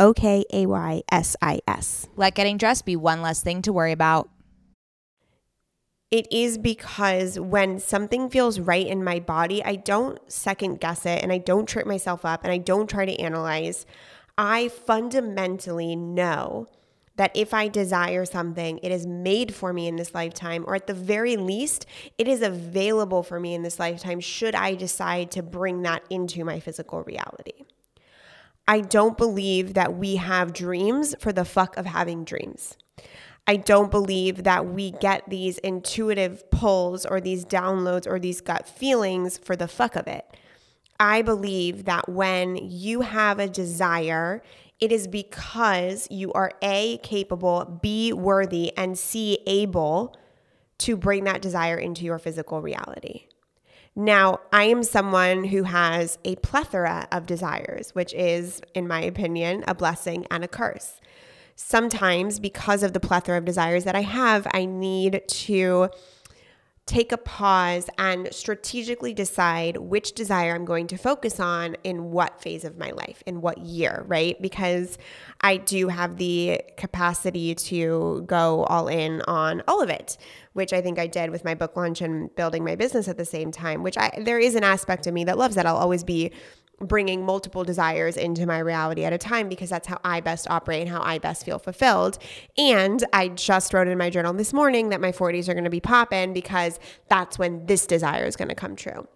O 0.00 0.14
K 0.14 0.44
A 0.52 0.64
Y 0.66 1.02
S 1.12 1.36
I 1.42 1.60
S. 1.68 2.08
Let 2.16 2.34
getting 2.34 2.56
dressed 2.56 2.86
be 2.86 2.96
one 2.96 3.20
less 3.20 3.42
thing 3.42 3.60
to 3.62 3.72
worry 3.72 3.92
about. 3.92 4.30
It 6.10 6.26
is 6.32 6.58
because 6.58 7.38
when 7.38 7.78
something 7.78 8.30
feels 8.30 8.58
right 8.58 8.86
in 8.86 9.04
my 9.04 9.20
body, 9.20 9.62
I 9.62 9.76
don't 9.76 10.18
second 10.32 10.80
guess 10.80 11.06
it 11.06 11.22
and 11.22 11.30
I 11.30 11.38
don't 11.38 11.68
trip 11.68 11.86
myself 11.86 12.24
up 12.24 12.42
and 12.42 12.52
I 12.52 12.58
don't 12.58 12.90
try 12.90 13.04
to 13.04 13.20
analyze. 13.20 13.86
I 14.36 14.68
fundamentally 14.68 15.94
know 15.94 16.66
that 17.16 17.30
if 17.36 17.52
I 17.52 17.68
desire 17.68 18.24
something, 18.24 18.80
it 18.82 18.90
is 18.90 19.06
made 19.06 19.54
for 19.54 19.74
me 19.74 19.86
in 19.86 19.96
this 19.96 20.14
lifetime, 20.14 20.64
or 20.66 20.74
at 20.74 20.86
the 20.86 20.94
very 20.94 21.36
least, 21.36 21.84
it 22.16 22.26
is 22.26 22.40
available 22.40 23.22
for 23.22 23.38
me 23.38 23.54
in 23.54 23.62
this 23.62 23.78
lifetime 23.78 24.20
should 24.20 24.54
I 24.54 24.74
decide 24.74 25.30
to 25.32 25.42
bring 25.42 25.82
that 25.82 26.02
into 26.08 26.44
my 26.44 26.58
physical 26.58 27.02
reality. 27.02 27.64
I 28.70 28.82
don't 28.82 29.18
believe 29.18 29.74
that 29.74 29.96
we 29.96 30.14
have 30.14 30.52
dreams 30.52 31.16
for 31.18 31.32
the 31.32 31.44
fuck 31.44 31.76
of 31.76 31.86
having 31.86 32.22
dreams. 32.22 32.76
I 33.44 33.56
don't 33.56 33.90
believe 33.90 34.44
that 34.44 34.64
we 34.64 34.92
get 34.92 35.28
these 35.28 35.58
intuitive 35.58 36.48
pulls 36.52 37.04
or 37.04 37.20
these 37.20 37.44
downloads 37.44 38.06
or 38.06 38.20
these 38.20 38.40
gut 38.40 38.68
feelings 38.68 39.38
for 39.38 39.56
the 39.56 39.66
fuck 39.66 39.96
of 39.96 40.06
it. 40.06 40.24
I 41.00 41.20
believe 41.22 41.86
that 41.86 42.08
when 42.08 42.54
you 42.54 43.00
have 43.00 43.40
a 43.40 43.48
desire, 43.48 44.40
it 44.78 44.92
is 44.92 45.08
because 45.08 46.06
you 46.08 46.32
are 46.34 46.52
A, 46.62 46.98
capable, 46.98 47.80
B, 47.82 48.12
worthy, 48.12 48.72
and 48.76 48.96
C, 48.96 49.40
able 49.48 50.14
to 50.78 50.96
bring 50.96 51.24
that 51.24 51.42
desire 51.42 51.76
into 51.76 52.04
your 52.04 52.20
physical 52.20 52.62
reality. 52.62 53.24
Now, 53.96 54.40
I 54.52 54.64
am 54.64 54.82
someone 54.82 55.44
who 55.44 55.64
has 55.64 56.18
a 56.24 56.36
plethora 56.36 57.08
of 57.10 57.26
desires, 57.26 57.94
which 57.94 58.14
is, 58.14 58.62
in 58.74 58.86
my 58.86 59.00
opinion, 59.02 59.64
a 59.66 59.74
blessing 59.74 60.26
and 60.30 60.44
a 60.44 60.48
curse. 60.48 61.00
Sometimes, 61.56 62.38
because 62.38 62.82
of 62.82 62.92
the 62.92 63.00
plethora 63.00 63.36
of 63.36 63.44
desires 63.44 63.84
that 63.84 63.96
I 63.96 64.02
have, 64.02 64.46
I 64.52 64.64
need 64.64 65.22
to 65.26 65.90
take 66.86 67.12
a 67.12 67.16
pause 67.16 67.88
and 67.98 68.28
strategically 68.32 69.14
decide 69.14 69.76
which 69.76 70.12
desire 70.12 70.56
I'm 70.56 70.64
going 70.64 70.88
to 70.88 70.96
focus 70.96 71.38
on 71.38 71.76
in 71.84 72.10
what 72.10 72.40
phase 72.40 72.64
of 72.64 72.78
my 72.78 72.90
life, 72.90 73.22
in 73.26 73.40
what 73.40 73.58
year, 73.58 74.04
right? 74.08 74.40
Because 74.42 74.98
I 75.40 75.56
do 75.58 75.86
have 75.86 76.16
the 76.16 76.60
capacity 76.76 77.54
to 77.54 78.24
go 78.26 78.64
all 78.64 78.88
in 78.88 79.22
on 79.22 79.62
all 79.68 79.80
of 79.80 79.88
it, 79.88 80.16
which 80.54 80.72
I 80.72 80.80
think 80.80 80.98
I 80.98 81.06
did 81.06 81.30
with 81.30 81.44
my 81.44 81.54
book 81.54 81.76
launch 81.76 82.00
and 82.00 82.34
building 82.34 82.64
my 82.64 82.74
business 82.74 83.06
at 83.06 83.16
the 83.16 83.24
same 83.24 83.52
time, 83.52 83.84
which 83.84 83.96
I 83.96 84.10
there 84.20 84.40
is 84.40 84.56
an 84.56 84.64
aspect 84.64 85.06
of 85.06 85.14
me 85.14 85.22
that 85.24 85.38
loves 85.38 85.54
that. 85.54 85.66
I'll 85.66 85.76
always 85.76 86.02
be 86.02 86.32
bringing 86.80 87.24
multiple 87.24 87.62
desires 87.62 88.16
into 88.16 88.46
my 88.46 88.58
reality 88.58 89.04
at 89.04 89.12
a 89.12 89.18
time 89.18 89.48
because 89.48 89.70
that's 89.70 89.86
how 89.86 90.00
I 90.04 90.20
best 90.20 90.48
operate 90.50 90.80
and 90.80 90.90
how 90.90 91.02
I 91.02 91.18
best 91.18 91.44
feel 91.44 91.58
fulfilled. 91.58 92.18
And 92.56 93.04
I 93.12 93.28
just 93.28 93.74
wrote 93.74 93.88
in 93.88 93.98
my 93.98 94.10
journal 94.10 94.32
this 94.32 94.52
morning 94.52 94.88
that 94.88 95.00
my 95.00 95.12
40s 95.12 95.48
are 95.48 95.54
going 95.54 95.64
to 95.64 95.70
be 95.70 95.80
popping 95.80 96.32
because 96.32 96.80
that's 97.08 97.38
when 97.38 97.66
this 97.66 97.86
desire 97.86 98.24
is 98.24 98.36
going 98.36 98.48
to 98.48 98.54
come 98.54 98.76
true. 98.76 99.06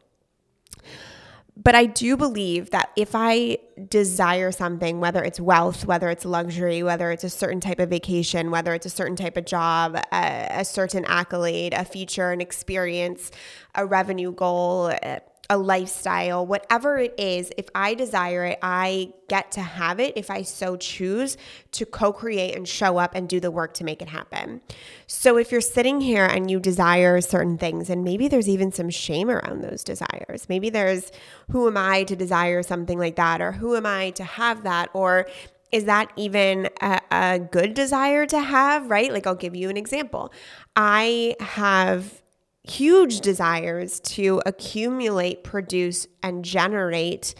But 1.57 1.77
I 1.77 1.87
do 1.87 2.17
believe 2.17 2.71
that 2.71 2.91
if 2.97 3.15
I 3.15 3.59
desire 3.89 4.51
something, 4.51 4.99
whether 4.99 5.23
it's 5.23 5.39
wealth, 5.39 5.87
whether 5.87 6.11
it's 6.11 6.25
luxury, 6.25 6.83
whether 6.83 7.13
it's 7.13 7.23
a 7.23 7.31
certain 7.31 7.61
type 7.61 7.79
of 7.79 7.89
vacation, 7.89 8.51
whether 8.51 8.75
it's 8.75 8.87
a 8.87 8.91
certain 8.91 9.15
type 9.15 9.37
of 9.37 9.45
job, 9.45 9.97
a, 10.13 10.49
a 10.51 10.65
certain 10.65 11.05
accolade, 11.05 11.73
a 11.73 11.85
feature, 11.85 12.33
an 12.33 12.41
experience, 12.41 13.31
a 13.77 13.87
revenue 13.87 14.33
goal, 14.33 14.93
eh, 15.03 15.21
a 15.51 15.59
lifestyle, 15.59 16.47
whatever 16.47 16.99
it 16.99 17.15
is, 17.19 17.53
if 17.59 17.69
I 17.75 17.95
desire 17.95 18.45
it, 18.47 18.59
I 18.63 19.13
get 19.29 19.53
to 19.53 19.61
have 19.61 20.01
it 20.01 20.15
if 20.17 20.31
I 20.31 20.43
so 20.43 20.77
choose 20.77 21.37
to 21.73 21.85
co 21.85 22.13
create 22.13 22.55
and 22.55 22.67
show 22.67 22.97
up 22.97 23.15
and 23.15 23.29
do 23.29 23.41
the 23.41 23.51
work 23.51 23.75
to 23.75 23.85
make 23.85 24.01
it 24.01 24.09
happen. 24.09 24.63
So 25.07 25.37
if 25.37 25.53
you're 25.53 25.61
sitting 25.61 26.01
here 26.01 26.25
and 26.25 26.51
you 26.51 26.61
desire 26.61 27.21
certain 27.21 27.59
things, 27.59 27.91
and 27.91 28.05
maybe 28.05 28.29
there's 28.29 28.49
even 28.49 28.73
some 28.73 28.91
shame 28.91 29.31
around 29.31 29.63
those 29.63 29.85
desires, 29.85 30.49
maybe 30.49 30.71
there's 30.71 31.13
who 31.51 31.67
am 31.67 31.77
I 31.77 32.05
to 32.05 32.17
desire 32.17 32.63
something 32.63 32.99
like 32.99 33.17
that, 33.17 33.41
or 33.41 33.53
who 33.53 33.77
am 33.77 33.87
I 33.87 34.11
to 34.11 34.25
have 34.25 34.65
that, 34.65 34.89
or 34.95 35.27
is 35.73 35.85
that 35.85 36.13
even 36.17 36.69
a, 36.81 37.01
a 37.11 37.39
good 37.39 37.75
desire 37.75 38.27
to 38.27 38.41
have, 38.41 38.89
right? 38.89 39.13
Like, 39.13 39.27
I'll 39.27 39.35
give 39.35 39.57
you 39.57 39.69
an 39.69 39.77
example. 39.77 40.33
I 40.77 41.35
have 41.41 42.23
huge 42.65 43.21
desires 43.21 44.01
to 44.01 44.43
accumulate, 44.47 45.45
produce, 45.45 46.07
and 46.23 46.45
generate 46.45 47.35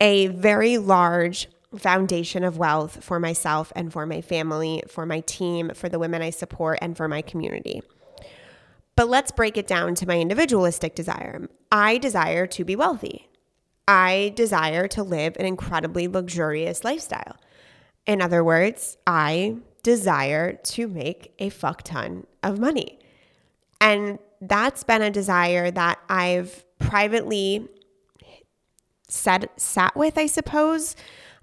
a 0.00 0.28
very 0.28 0.78
large 0.78 1.48
foundation 1.76 2.44
of 2.44 2.56
wealth 2.56 3.02
for 3.02 3.18
myself 3.20 3.72
and 3.76 3.92
for 3.92 4.06
my 4.06 4.20
family, 4.20 4.82
for 4.88 5.04
my 5.04 5.20
team, 5.20 5.70
for 5.74 5.88
the 5.88 5.98
women 5.98 6.22
I 6.22 6.30
support, 6.30 6.78
and 6.80 6.96
for 6.96 7.08
my 7.08 7.22
community. 7.22 7.82
But 8.96 9.08
let's 9.08 9.30
break 9.30 9.56
it 9.56 9.66
down 9.66 9.94
to 9.96 10.06
my 10.06 10.18
individualistic 10.18 10.94
desire. 10.94 11.48
I 11.70 11.98
desire 11.98 12.46
to 12.48 12.64
be 12.64 12.74
wealthy. 12.74 13.28
I 13.86 14.32
desire 14.34 14.88
to 14.88 15.02
live 15.02 15.36
an 15.38 15.46
incredibly 15.46 16.08
luxurious 16.08 16.84
lifestyle. 16.84 17.36
In 18.06 18.20
other 18.20 18.42
words, 18.42 18.96
I 19.06 19.56
desire 19.82 20.54
to 20.54 20.88
make 20.88 21.32
a 21.38 21.48
fuck 21.48 21.82
ton 21.82 22.26
of 22.42 22.58
money. 22.58 22.98
And 23.80 24.18
that's 24.40 24.84
been 24.84 25.02
a 25.02 25.10
desire 25.10 25.70
that 25.70 25.98
I've 26.08 26.64
privately 26.78 27.68
sat 29.08 29.48
sat 29.60 29.96
with, 29.96 30.18
I 30.18 30.26
suppose. 30.26 30.94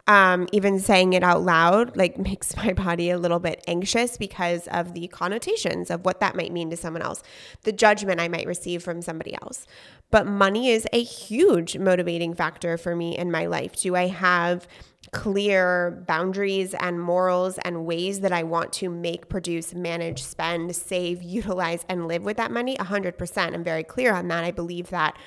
Um, 0.08 0.48
even 0.52 0.80
saying 0.80 1.14
it 1.14 1.24
out 1.24 1.42
loud 1.42 1.98
like 1.98 2.16
makes 2.30 2.56
my 2.56 2.74
body 2.74 3.10
a 3.10 3.18
little 3.18 3.40
bit 3.40 3.64
anxious 3.68 4.18
because 4.18 4.68
of 4.68 4.94
the 4.94 5.08
connotations 5.08 5.90
of 5.90 6.06
what 6.06 6.20
that 6.20 6.36
might 6.36 6.52
mean 6.52 6.70
to 6.70 6.78
someone 6.78 7.02
else, 7.02 7.24
the 7.64 7.72
judgment 7.72 8.22
I 8.22 8.28
might 8.28 8.46
receive 8.46 8.84
from 8.84 9.02
somebody 9.02 9.36
else. 9.42 9.66
But 10.12 10.28
money 10.28 10.70
is 10.70 10.88
a 10.94 11.02
huge 11.02 11.78
motivating 11.78 12.36
factor 12.36 12.78
for 12.78 12.96
me 12.96 13.18
in 13.18 13.32
my 13.32 13.48
life. 13.48 13.76
Do 13.76 13.96
I 13.96 14.08
have 14.08 14.68
clear 15.12 16.04
boundaries 16.08 16.74
and 16.74 17.02
morals 17.02 17.58
and 17.60 17.86
ways 17.86 18.20
that 18.22 18.32
I 18.32 18.44
want 18.44 18.74
to 18.74 18.90
make, 18.90 19.30
produce, 19.30 19.74
manage, 19.74 20.24
spend, 20.24 20.76
save, 20.76 21.24
utilize, 21.24 21.86
and 21.88 22.08
live 22.08 22.24
with 22.24 22.38
that 22.38 22.52
money, 22.52 22.76
100%. 22.78 23.54
I'm 23.54 23.64
very 23.64 23.84
clear 23.84 24.14
on 24.14 24.28
that. 24.28 24.44
I 24.44 24.52
believe 24.52 24.90
that 24.90 25.18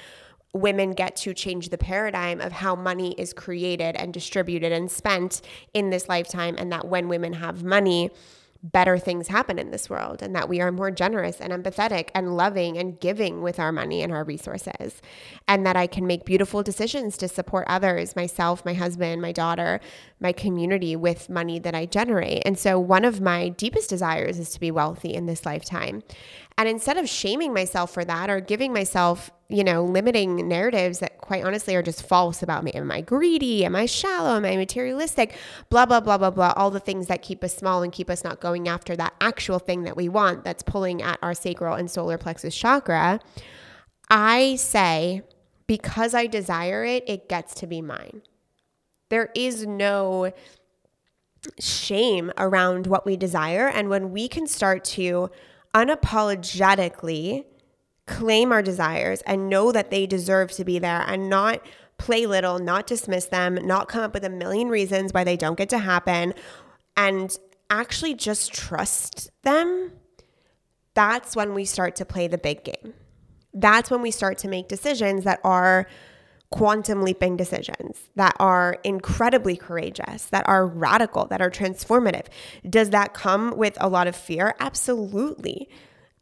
women 0.53 0.93
get 0.93 1.17
to 1.17 1.35
change 1.35 1.69
the 1.69 1.79
paradigm 1.79 2.41
of 2.41 2.53
how 2.53 2.75
money 2.75 3.15
is 3.19 3.33
created 3.33 3.97
and 3.97 4.13
distributed 4.13 4.73
and 4.73 4.91
spent 4.91 5.43
in 5.75 5.91
this 5.91 6.09
lifetime, 6.09 6.57
and 6.59 6.73
that 6.73 6.89
when 6.89 7.09
women 7.09 7.35
have 7.35 7.63
money, 7.63 8.11
better 8.63 8.99
things 8.99 9.29
happen 9.29 9.59
in 9.59 9.71
this 9.71 9.89
world 9.89 10.21
and 10.21 10.35
that 10.35 10.49
we 10.49 10.61
are 10.61 10.73
more 10.73 10.91
generous 10.91 11.41
and 11.41 11.53
empathetic 11.53 12.09
and 12.15 12.37
loving 12.37 12.77
and 12.77 12.99
giving 12.99 13.41
with 13.41 13.61
our 13.61 13.71
money 13.71 14.03
and 14.03 14.13
our 14.13 14.25
resources. 14.25 15.01
And 15.47 15.65
that 15.65 15.77
I 15.77 15.87
can 15.87 16.07
make 16.07 16.25
beautiful 16.25 16.63
decisions 16.63 17.17
to 17.19 17.29
support 17.29 17.67
others, 17.69 18.17
myself, 18.17 18.65
my 18.65 18.75
husband, 18.75 19.23
my 19.23 19.33
daughter, 19.33 19.81
my 20.21 20.33
community 20.33 20.97
with 20.97 21.31
money 21.31 21.59
that 21.61 21.75
I 21.75 21.87
generate. 21.87 22.43
And 22.45 22.59
so, 22.59 22.79
one 22.79 23.05
of 23.05 23.21
my 23.21 23.51
deepest 23.51 23.89
desires 23.91 24.39
is 24.39 24.51
to 24.51 24.61
be 24.61 24.71
wealthy 24.71 25.15
in 25.15 25.27
this 25.27 25.47
lifetime. 25.47 26.03
And 26.59 26.69
instead 26.69 26.97
of 26.97 27.09
shaming 27.09 27.55
myself 27.55 27.93
for 27.95 28.05
that 28.05 28.29
or 28.29 28.41
giving 28.41 28.73
myself, 28.73 29.31
you 29.49 29.63
know, 29.63 29.85
limiting 29.85 30.49
narratives 30.49 30.99
that 30.99 31.19
quite 31.19 31.45
honestly 31.45 31.77
are 31.77 31.85
just 31.85 32.03
false 32.03 32.43
about 32.43 32.65
me. 32.65 32.73
Am 32.73 32.91
I 32.91 33.01
greedy? 33.01 33.65
Am 33.65 33.77
I 33.77 33.87
shallow? 33.87 34.37
Am 34.37 34.45
I 34.45 34.57
materialistic? 34.57 35.37
Blah, 35.71 35.87
blah, 35.87 36.01
blah, 36.01 36.19
blah, 36.19 36.33
blah. 36.33 36.53
All 36.57 36.73
the 36.73 36.81
things 36.81 37.07
that 37.07 37.23
keep 37.23 37.45
us 37.45 37.57
small 37.57 37.85
and 37.85 37.93
keep 37.93 38.11
us 38.11 38.25
not 38.25 38.41
going 38.41 38.67
after 38.67 38.97
that 38.97 39.15
actual 39.21 39.61
thing 39.61 39.85
that 39.85 39.97
we 39.97 40.09
want 40.09 40.43
that's 40.43 40.65
pulling 40.65 41.01
at 41.01 41.21
our 41.23 41.33
sacral 41.33 41.77
and 41.77 41.89
solar 41.89 42.19
plexus 42.19 42.57
chakra. 42.57 43.21
I 44.11 44.57
say, 44.57 45.23
because 45.69 46.13
I 46.13 46.27
desire 46.27 46.85
it, 46.85 47.05
it 47.07 47.29
gets 47.29 47.55
to 47.55 47.69
be 47.69 47.81
mine. 47.81 48.23
There 49.11 49.31
is 49.37 49.65
no 49.65 50.33
shame 51.61 52.33
around 52.37 52.89
what 52.89 53.07
we 53.07 53.17
desire. 53.17 53.69
And 53.69 53.89
when 53.89 54.11
we 54.11 54.27
can 54.27 54.49
start 54.49 54.83
to 54.85 55.31
unapologetically 55.75 57.45
claim 58.07 58.53
our 58.53 58.63
desires 58.63 59.23
and 59.23 59.49
know 59.49 59.71
that 59.71 59.91
they 59.91 60.07
deserve 60.07 60.51
to 60.53 60.65
be 60.65 60.79
there 60.79 61.05
and 61.07 61.29
not 61.29 61.61
play 61.99 62.27
little, 62.27 62.59
not 62.59 62.87
dismiss 62.87 63.27
them, 63.27 63.55
not 63.67 63.89
come 63.89 64.03
up 64.03 64.15
with 64.15 64.25
a 64.25 64.31
million 64.31 64.69
reasons 64.69 65.13
why 65.13 65.25
they 65.25 65.37
don't 65.37 65.59
get 65.59 65.69
to 65.69 65.79
happen, 65.79 66.33
and 66.97 67.37
actually 67.71 68.15
just 68.15 68.53
trust 68.53 69.31
them, 69.43 69.93
that's 70.95 71.37
when 71.37 71.55
we 71.55 71.65
start 71.65 71.97
to 71.97 72.05
play 72.05 72.27
the 72.27 72.39
big 72.39 72.65
game. 72.65 72.95
That's 73.53 73.91
when 73.91 74.03
we 74.03 74.11
start 74.11 74.39
to 74.39 74.49
make 74.49 74.69
decisions 74.69 75.25
that 75.25 75.41
are 75.45 75.87
quantum 76.51 77.03
leaping 77.03 77.37
decisions 77.37 78.09
that 78.17 78.35
are 78.41 78.79
incredibly 78.83 79.57
courageous, 79.57 80.25
that 80.27 80.49
are 80.49 80.67
radical, 80.67 81.27
that 81.27 81.43
are 81.43 81.51
transformative. 81.51 82.27
Does 82.69 82.91
that 82.91 83.13
come 83.13 83.57
with 83.57 83.77
a 83.81 83.89
lot 83.89 84.07
of 84.07 84.17
fear? 84.17 84.55
Absolutely. 84.59 85.69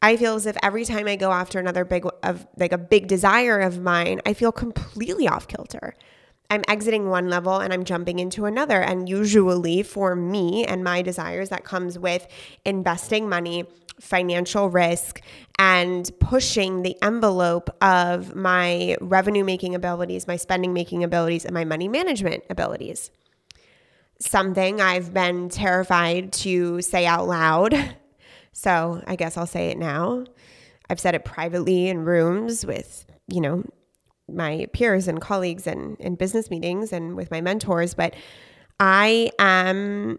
I 0.02 0.16
feel 0.16 0.34
as 0.34 0.46
if 0.46 0.56
every 0.62 0.84
time 0.84 1.06
I 1.06 1.16
go 1.16 1.32
after 1.32 1.58
another 1.58 1.84
big 1.84 2.06
of 2.22 2.46
like 2.56 2.72
a 2.72 2.78
big 2.78 3.06
desire 3.06 3.60
of 3.60 3.80
mine, 3.80 4.20
I 4.26 4.34
feel 4.34 4.52
completely 4.52 5.28
off 5.28 5.48
kilter. 5.48 5.94
I'm 6.50 6.62
exiting 6.68 7.08
one 7.08 7.28
level 7.28 7.58
and 7.58 7.72
I'm 7.72 7.84
jumping 7.84 8.18
into 8.18 8.44
another. 8.44 8.80
And 8.80 9.08
usually 9.08 9.82
for 9.82 10.14
me 10.14 10.64
and 10.64 10.84
my 10.84 11.02
desires, 11.02 11.48
that 11.48 11.64
comes 11.64 11.98
with 11.98 12.26
investing 12.64 13.28
money, 13.28 13.64
financial 14.00 14.68
risk, 14.70 15.20
and 15.58 16.10
pushing 16.20 16.82
the 16.82 16.96
envelope 17.02 17.70
of 17.82 18.34
my 18.34 18.96
revenue 19.00 19.44
making 19.44 19.74
abilities, 19.74 20.26
my 20.26 20.36
spending 20.36 20.72
making 20.72 21.02
abilities, 21.02 21.44
and 21.44 21.54
my 21.54 21.64
money 21.64 21.88
management 21.88 22.44
abilities. 22.50 23.10
Something 24.18 24.80
I've 24.80 25.12
been 25.12 25.48
terrified 25.48 26.32
to 26.34 26.80
say 26.82 27.06
out 27.06 27.26
loud 27.26 27.74
so 28.56 29.02
I 29.06 29.16
guess 29.16 29.36
I'll 29.36 29.46
say 29.46 29.68
it 29.68 29.76
now. 29.76 30.24
I've 30.88 30.98
said 30.98 31.14
it 31.14 31.26
privately 31.26 31.88
in 31.88 32.06
rooms 32.06 32.64
with, 32.64 33.04
you 33.28 33.42
know, 33.42 33.64
my 34.32 34.66
peers 34.72 35.08
and 35.08 35.20
colleagues 35.20 35.66
and 35.66 36.00
in 36.00 36.14
business 36.14 36.50
meetings 36.50 36.90
and 36.90 37.16
with 37.16 37.30
my 37.30 37.42
mentors, 37.42 37.92
but 37.92 38.14
I 38.80 39.30
am 39.38 40.18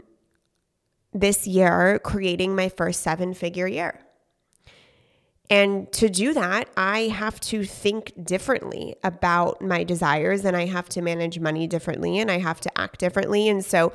this 1.20 1.48
year 1.48 2.00
creating 2.04 2.56
my 2.56 2.70
first 2.70 3.02
seven 3.02 3.34
figure 3.34 3.68
year. 3.68 4.00
And 5.50 5.90
to 5.94 6.10
do 6.10 6.34
that, 6.34 6.68
I 6.76 7.04
have 7.04 7.40
to 7.42 7.64
think 7.64 8.12
differently 8.22 8.96
about 9.04 9.62
my 9.62 9.86
desires 9.86 10.44
and 10.44 10.58
I 10.58 10.66
have 10.66 10.90
to 10.90 11.02
manage 11.02 11.40
money 11.40 11.68
differently 11.68 12.20
and 12.20 12.30
I 12.30 12.40
have 12.40 12.60
to 12.62 12.78
act 12.78 13.00
differently. 13.00 13.48
And 13.48 13.64
so 13.64 13.94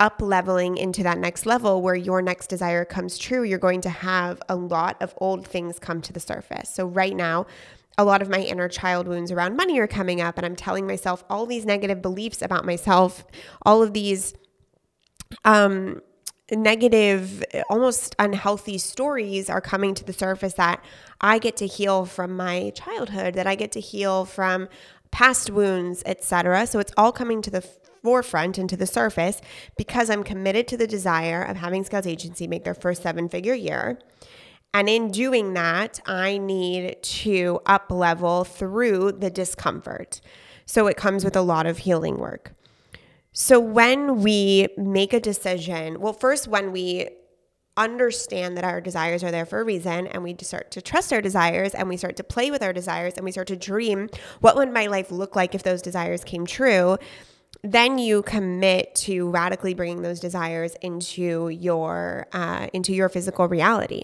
up 0.00 0.22
leveling 0.22 0.76
into 0.76 1.02
that 1.02 1.18
next 1.18 1.44
level 1.44 1.82
where 1.82 1.94
your 1.94 2.22
next 2.22 2.46
desire 2.46 2.84
comes 2.84 3.18
true, 3.18 3.42
you're 3.42 3.58
going 3.58 3.80
to 3.82 3.90
have 3.90 4.40
a 4.48 4.56
lot 4.56 4.96
of 5.02 5.12
old 5.18 5.46
things 5.46 5.78
come 5.78 6.00
to 6.02 6.12
the 6.12 6.20
surface. 6.20 6.70
So, 6.70 6.86
right 6.86 7.16
now, 7.16 7.46
a 7.96 8.04
lot 8.04 8.22
of 8.22 8.28
my 8.28 8.38
inner 8.38 8.68
child 8.68 9.08
wounds 9.08 9.32
around 9.32 9.56
money 9.56 9.78
are 9.80 9.88
coming 9.88 10.20
up, 10.20 10.36
and 10.36 10.46
I'm 10.46 10.54
telling 10.54 10.86
myself 10.86 11.24
all 11.28 11.46
these 11.46 11.66
negative 11.66 12.00
beliefs 12.00 12.42
about 12.42 12.64
myself, 12.64 13.24
all 13.62 13.82
of 13.82 13.92
these 13.92 14.34
um, 15.44 16.00
negative, 16.50 17.44
almost 17.68 18.14
unhealthy 18.18 18.78
stories 18.78 19.50
are 19.50 19.60
coming 19.60 19.94
to 19.94 20.04
the 20.04 20.12
surface 20.12 20.54
that 20.54 20.82
I 21.20 21.38
get 21.38 21.56
to 21.58 21.66
heal 21.66 22.06
from 22.06 22.36
my 22.36 22.70
childhood, 22.74 23.34
that 23.34 23.46
I 23.46 23.54
get 23.54 23.72
to 23.72 23.80
heal 23.80 24.24
from 24.24 24.68
past 25.10 25.50
wounds, 25.50 26.02
etc. 26.06 26.66
So 26.66 26.78
it's 26.78 26.92
all 26.96 27.12
coming 27.12 27.42
to 27.42 27.50
the 27.50 27.60
forefront 28.02 28.58
and 28.58 28.68
to 28.70 28.76
the 28.76 28.86
surface 28.86 29.40
because 29.76 30.08
I'm 30.08 30.22
committed 30.22 30.68
to 30.68 30.76
the 30.76 30.86
desire 30.86 31.42
of 31.42 31.56
having 31.56 31.84
Scout's 31.84 32.06
Agency 32.06 32.46
make 32.46 32.64
their 32.64 32.74
first 32.74 33.02
seven 33.02 33.28
figure 33.28 33.54
year. 33.54 33.98
And 34.74 34.88
in 34.88 35.10
doing 35.10 35.54
that, 35.54 36.00
I 36.06 36.38
need 36.38 37.02
to 37.02 37.60
up 37.66 37.90
level 37.90 38.44
through 38.44 39.12
the 39.12 39.30
discomfort. 39.30 40.20
So 40.66 40.86
it 40.86 40.96
comes 40.96 41.24
with 41.24 41.36
a 41.36 41.40
lot 41.40 41.66
of 41.66 41.78
healing 41.78 42.18
work. 42.18 42.52
So 43.40 43.60
when 43.60 44.20
we 44.20 44.66
make 44.76 45.12
a 45.12 45.20
decision, 45.20 46.00
well, 46.00 46.12
first, 46.12 46.48
when 46.48 46.72
we 46.72 47.08
understand 47.76 48.56
that 48.56 48.64
our 48.64 48.80
desires 48.80 49.22
are 49.22 49.30
there 49.30 49.46
for 49.46 49.60
a 49.60 49.64
reason 49.64 50.08
and 50.08 50.24
we 50.24 50.34
start 50.40 50.72
to 50.72 50.82
trust 50.82 51.12
our 51.12 51.22
desires 51.22 51.72
and 51.72 51.88
we 51.88 51.96
start 51.96 52.16
to 52.16 52.24
play 52.24 52.50
with 52.50 52.64
our 52.64 52.72
desires 52.72 53.14
and 53.14 53.24
we 53.24 53.30
start 53.30 53.46
to 53.46 53.54
dream 53.54 54.08
what 54.40 54.56
would 54.56 54.72
my 54.72 54.88
life 54.88 55.12
look 55.12 55.36
like 55.36 55.54
if 55.54 55.62
those 55.62 55.80
desires 55.80 56.24
came 56.24 56.44
true 56.46 56.98
then 57.62 57.96
you 57.96 58.22
commit 58.22 58.92
to 58.96 59.30
radically 59.30 59.72
bringing 59.72 60.02
those 60.02 60.18
desires 60.18 60.74
into 60.82 61.48
your 61.48 62.26
uh, 62.32 62.66
into 62.72 62.92
your 62.92 63.08
physical 63.08 63.46
reality 63.46 64.02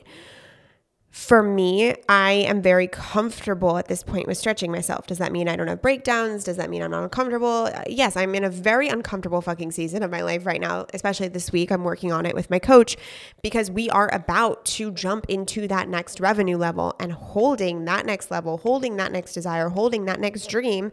for 1.14 1.44
me, 1.44 1.94
I 2.08 2.32
am 2.32 2.60
very 2.60 2.88
comfortable 2.88 3.78
at 3.78 3.86
this 3.86 4.02
point 4.02 4.26
with 4.26 4.36
stretching 4.36 4.72
myself. 4.72 5.06
Does 5.06 5.18
that 5.18 5.30
mean 5.30 5.48
I 5.48 5.54
don't 5.54 5.68
have 5.68 5.80
breakdowns? 5.80 6.42
Does 6.42 6.56
that 6.56 6.68
mean 6.68 6.82
I'm 6.82 6.90
not 6.90 7.04
uncomfortable? 7.04 7.70
Uh, 7.72 7.84
yes, 7.86 8.16
I'm 8.16 8.34
in 8.34 8.42
a 8.42 8.50
very 8.50 8.88
uncomfortable 8.88 9.40
fucking 9.40 9.70
season 9.70 10.02
of 10.02 10.10
my 10.10 10.22
life 10.22 10.44
right 10.44 10.60
now, 10.60 10.86
especially 10.92 11.28
this 11.28 11.52
week. 11.52 11.70
I'm 11.70 11.84
working 11.84 12.10
on 12.10 12.26
it 12.26 12.34
with 12.34 12.50
my 12.50 12.58
coach 12.58 12.96
because 13.42 13.70
we 13.70 13.88
are 13.90 14.12
about 14.12 14.64
to 14.64 14.90
jump 14.90 15.26
into 15.28 15.68
that 15.68 15.88
next 15.88 16.18
revenue 16.18 16.56
level 16.56 16.96
and 16.98 17.12
holding 17.12 17.84
that 17.84 18.06
next 18.06 18.32
level, 18.32 18.58
holding 18.58 18.96
that 18.96 19.12
next 19.12 19.34
desire, 19.34 19.68
holding 19.68 20.06
that 20.06 20.18
next 20.18 20.48
dream 20.48 20.90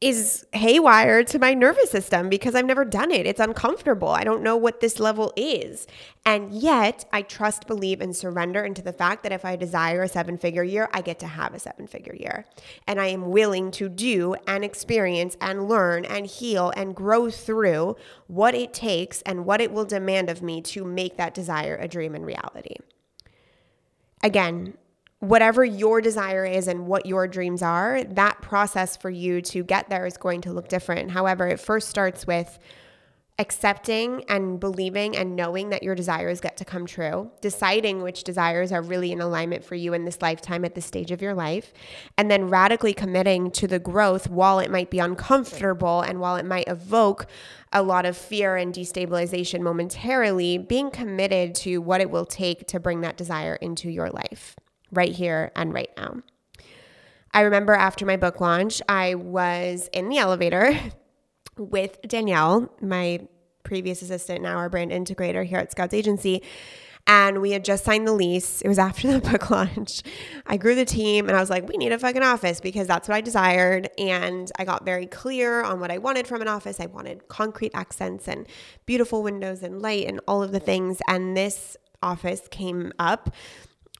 is 0.00 0.44
haywire 0.52 1.24
to 1.24 1.38
my 1.38 1.54
nervous 1.54 1.90
system 1.90 2.28
because 2.28 2.54
I've 2.54 2.66
never 2.66 2.84
done 2.84 3.10
it. 3.10 3.26
It's 3.26 3.40
uncomfortable. 3.40 4.08
I 4.08 4.24
don't 4.24 4.42
know 4.42 4.56
what 4.56 4.80
this 4.80 5.00
level 5.00 5.32
is. 5.36 5.86
And 6.26 6.52
yet, 6.52 7.04
I 7.12 7.22
trust, 7.22 7.66
believe, 7.66 8.00
and 8.00 8.14
surrender 8.14 8.64
into 8.64 8.82
the 8.82 8.92
fact 8.92 9.22
that 9.22 9.32
if 9.32 9.44
I 9.44 9.56
desire 9.56 10.02
a 10.02 10.08
seven 10.08 10.36
figure 10.36 10.64
year, 10.64 10.88
I 10.92 11.00
get 11.00 11.18
to 11.20 11.26
have 11.26 11.54
a 11.54 11.58
seven 11.58 11.86
figure 11.86 12.14
year. 12.14 12.44
And 12.86 13.00
I 13.00 13.06
am 13.06 13.30
willing 13.30 13.70
to 13.72 13.88
do 13.88 14.34
and 14.46 14.64
experience 14.64 15.36
and 15.40 15.68
learn 15.68 16.04
and 16.04 16.26
heal 16.26 16.72
and 16.76 16.94
grow 16.94 17.30
through 17.30 17.96
what 18.26 18.54
it 18.54 18.74
takes 18.74 19.22
and 19.22 19.46
what 19.46 19.60
it 19.60 19.72
will 19.72 19.84
demand 19.86 20.28
of 20.28 20.42
me 20.42 20.60
to 20.62 20.84
make 20.84 21.16
that 21.16 21.34
desire 21.34 21.76
a 21.76 21.88
dream 21.88 22.14
and 22.14 22.26
reality. 22.26 22.76
Again, 24.22 24.74
whatever 25.24 25.64
your 25.64 26.00
desire 26.00 26.44
is 26.44 26.68
and 26.68 26.86
what 26.86 27.06
your 27.06 27.26
dreams 27.26 27.62
are, 27.62 28.04
that 28.04 28.40
process 28.42 28.96
for 28.96 29.10
you 29.10 29.40
to 29.40 29.62
get 29.62 29.88
there 29.88 30.06
is 30.06 30.16
going 30.16 30.40
to 30.42 30.52
look 30.52 30.68
different. 30.68 31.10
However, 31.10 31.48
it 31.48 31.58
first 31.58 31.88
starts 31.88 32.26
with 32.26 32.58
accepting 33.38 34.22
and 34.28 34.60
believing 34.60 35.16
and 35.16 35.34
knowing 35.34 35.70
that 35.70 35.82
your 35.82 35.96
desires 35.96 36.40
get 36.40 36.56
to 36.56 36.64
come 36.64 36.86
true, 36.86 37.28
deciding 37.40 38.00
which 38.00 38.22
desires 38.22 38.70
are 38.70 38.80
really 38.80 39.10
in 39.10 39.20
alignment 39.20 39.64
for 39.64 39.74
you 39.74 39.92
in 39.92 40.04
this 40.04 40.22
lifetime 40.22 40.64
at 40.64 40.76
this 40.76 40.86
stage 40.86 41.10
of 41.10 41.20
your 41.20 41.34
life, 41.34 41.72
and 42.16 42.30
then 42.30 42.48
radically 42.48 42.94
committing 42.94 43.50
to 43.50 43.66
the 43.66 43.80
growth 43.80 44.30
while 44.30 44.60
it 44.60 44.70
might 44.70 44.88
be 44.88 45.00
uncomfortable 45.00 46.00
and 46.02 46.20
while 46.20 46.36
it 46.36 46.46
might 46.46 46.68
evoke 46.68 47.26
a 47.72 47.82
lot 47.82 48.06
of 48.06 48.16
fear 48.16 48.56
and 48.56 48.72
destabilization 48.72 49.60
momentarily, 49.62 50.56
being 50.56 50.90
committed 50.90 51.56
to 51.56 51.78
what 51.78 52.00
it 52.00 52.10
will 52.10 52.26
take 52.26 52.68
to 52.68 52.78
bring 52.78 53.00
that 53.00 53.16
desire 53.16 53.56
into 53.56 53.90
your 53.90 54.10
life 54.10 54.54
right 54.94 55.12
here 55.12 55.52
and 55.56 55.72
right 55.72 55.90
now. 55.96 56.22
I 57.32 57.40
remember 57.40 57.72
after 57.72 58.06
my 58.06 58.16
book 58.16 58.40
launch, 58.40 58.80
I 58.88 59.16
was 59.16 59.88
in 59.92 60.08
the 60.08 60.18
elevator 60.18 60.78
with 61.58 62.00
Danielle, 62.02 62.72
my 62.80 63.26
previous 63.64 64.02
assistant, 64.02 64.42
now 64.42 64.56
our 64.56 64.68
brand 64.68 64.92
integrator 64.92 65.44
here 65.44 65.58
at 65.58 65.72
Scout's 65.72 65.94
Agency. 65.94 66.42
And 67.06 67.42
we 67.42 67.50
had 67.50 67.64
just 67.64 67.84
signed 67.84 68.06
the 68.06 68.12
lease. 68.12 68.62
It 68.62 68.68
was 68.68 68.78
after 68.90 69.12
the 69.12 69.30
book 69.30 69.50
launch. 69.50 70.02
I 70.46 70.56
grew 70.56 70.74
the 70.74 70.84
team 70.84 71.28
and 71.28 71.36
I 71.36 71.40
was 71.40 71.50
like, 71.50 71.68
we 71.68 71.76
need 71.76 71.92
a 71.92 71.98
fucking 71.98 72.22
office 72.22 72.60
because 72.60 72.86
that's 72.86 73.08
what 73.08 73.16
I 73.16 73.20
desired. 73.20 73.90
And 73.98 74.50
I 74.58 74.64
got 74.64 74.84
very 74.84 75.06
clear 75.06 75.62
on 75.62 75.80
what 75.80 75.90
I 75.90 75.98
wanted 75.98 76.26
from 76.26 76.40
an 76.40 76.48
office. 76.48 76.80
I 76.80 76.86
wanted 76.86 77.28
concrete 77.28 77.72
accents 77.74 78.28
and 78.28 78.46
beautiful 78.86 79.22
windows 79.22 79.62
and 79.62 79.82
light 79.82 80.06
and 80.06 80.20
all 80.26 80.42
of 80.42 80.52
the 80.52 80.60
things. 80.60 81.00
And 81.08 81.36
this 81.36 81.76
office 82.02 82.42
came 82.50 82.92
up 82.98 83.34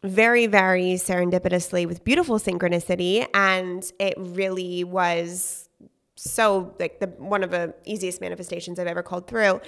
very, 0.05 0.47
very 0.47 0.95
serendipitously 0.95 1.87
with 1.87 2.05
beautiful 2.05 2.39
synchronicity. 2.39 3.27
And 3.35 3.91
it 3.99 4.15
really 4.19 4.85
was 4.85 5.69
so 6.17 6.75
like 6.79 7.01
the 7.01 7.07
one 7.19 7.43
of 7.43 7.51
the 7.51 7.75
easiest 7.85 8.21
manifestations 8.21 8.79
I've 8.79 8.87
ever 8.87 9.03
called 9.03 9.27
through. 9.27 9.61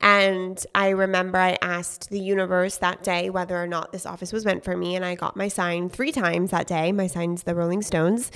And 0.00 0.64
I 0.74 0.88
remember 0.90 1.38
I 1.38 1.58
asked 1.62 2.10
the 2.10 2.18
universe 2.18 2.78
that 2.78 3.02
day 3.02 3.30
whether 3.30 3.56
or 3.56 3.66
not 3.66 3.92
this 3.92 4.04
office 4.06 4.32
was 4.32 4.44
meant 4.44 4.64
for 4.64 4.76
me. 4.76 4.96
And 4.96 5.04
I 5.04 5.14
got 5.14 5.36
my 5.36 5.48
sign 5.48 5.88
three 5.88 6.12
times 6.12 6.50
that 6.50 6.66
day. 6.66 6.90
My 6.90 7.06
sign's 7.06 7.44
the 7.44 7.54
Rolling 7.54 7.82
Stones. 7.82 8.30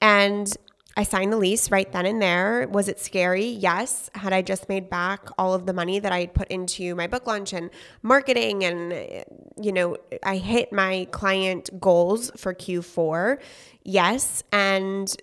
And 0.00 0.54
I 0.98 1.04
signed 1.04 1.32
the 1.32 1.36
lease 1.36 1.70
right 1.70 1.90
then 1.92 2.06
and 2.06 2.20
there. 2.20 2.66
Was 2.72 2.88
it 2.88 2.98
scary? 2.98 3.46
Yes. 3.46 4.10
Had 4.16 4.32
I 4.32 4.42
just 4.42 4.68
made 4.68 4.90
back 4.90 5.28
all 5.38 5.54
of 5.54 5.64
the 5.64 5.72
money 5.72 6.00
that 6.00 6.10
I 6.10 6.18
had 6.22 6.34
put 6.34 6.48
into 6.48 6.96
my 6.96 7.06
book 7.06 7.24
launch 7.24 7.52
and 7.52 7.70
marketing 8.02 8.64
and, 8.64 9.24
you 9.62 9.70
know, 9.70 9.96
I 10.24 10.38
hit 10.38 10.72
my 10.72 11.06
client 11.12 11.70
goals 11.80 12.32
for 12.36 12.52
Q4? 12.52 13.38
Yes. 13.84 14.42
And 14.50 15.14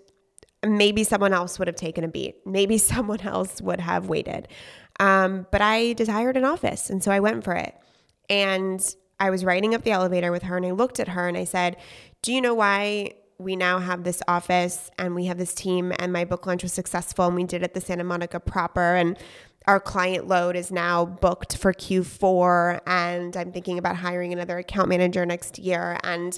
maybe 0.66 1.04
someone 1.04 1.34
else 1.34 1.60
would 1.60 1.68
have 1.68 1.76
taken 1.76 2.06
a 2.06 2.08
beat. 2.08 2.38
Maybe 2.46 2.78
someone 2.94 3.20
else 3.20 3.62
would 3.62 3.82
have 3.82 4.08
waited. 4.08 4.48
Um, 5.02 5.46
but 5.52 5.62
I 5.62 5.92
desired 5.92 6.38
an 6.38 6.46
office. 6.46 6.90
And 6.90 7.04
so 7.04 7.12
I 7.12 7.20
went 7.20 7.44
for 7.44 7.54
it. 7.54 7.76
And 8.30 8.82
I 9.20 9.30
was 9.30 9.44
riding 9.44 9.76
up 9.76 9.84
the 9.84 9.92
elevator 9.92 10.32
with 10.32 10.44
her 10.44 10.56
and 10.56 10.66
I 10.66 10.72
looked 10.72 11.02
at 11.02 11.10
her 11.10 11.28
and 11.28 11.38
I 11.38 11.44
said, 11.44 11.76
Do 12.22 12.32
you 12.32 12.40
know 12.40 12.54
why 12.54 13.16
we 13.38 13.56
now 13.56 13.80
have 13.80 14.04
this 14.04 14.22
office 14.28 14.90
and 14.98 15.16
we 15.16 15.26
have 15.26 15.38
this 15.38 15.54
team 15.54 15.92
and 16.00 16.14
my 16.14 16.26
book 16.26 16.46
launch 16.46 16.64
was 16.64 16.74
successful 16.74 17.26
and 17.26 17.36
we 17.36 17.44
did 17.44 17.62
it 17.62 17.66
at 17.66 17.74
the 17.74 17.82
Santa 17.82 18.04
Monica 18.04 18.40
proper. 18.40 18.96
And 18.96 19.18
our 19.68 19.80
client 19.80 20.28
load 20.28 20.56
is 20.56 20.72
now 20.72 21.06
booked 21.06 21.58
for 21.58 21.74
Q4 21.74 22.82
and 22.86 23.36
I'm 23.36 23.52
thinking 23.52 23.78
about 23.78 23.98
hiring 23.98 24.32
another 24.32 24.58
account 24.58 24.90
manager 24.90 25.26
next 25.26 25.60
year. 25.60 25.98
And 26.04 26.38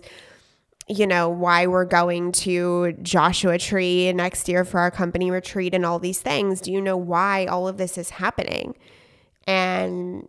you 0.87 1.05
know 1.05 1.27
why 1.27 1.67
we're 1.67 1.85
going 1.85 2.31
to 2.31 2.93
Joshua 3.01 3.57
Tree 3.57 4.11
next 4.13 4.47
year 4.47 4.63
for 4.63 4.79
our 4.79 4.89
company 4.89 5.29
retreat 5.29 5.73
and 5.73 5.85
all 5.85 5.99
these 5.99 6.21
things. 6.21 6.61
Do 6.61 6.71
you 6.71 6.81
know 6.81 6.97
why 6.97 7.45
all 7.45 7.67
of 7.67 7.77
this 7.77 7.97
is 7.97 8.11
happening? 8.11 8.75
And 9.45 10.27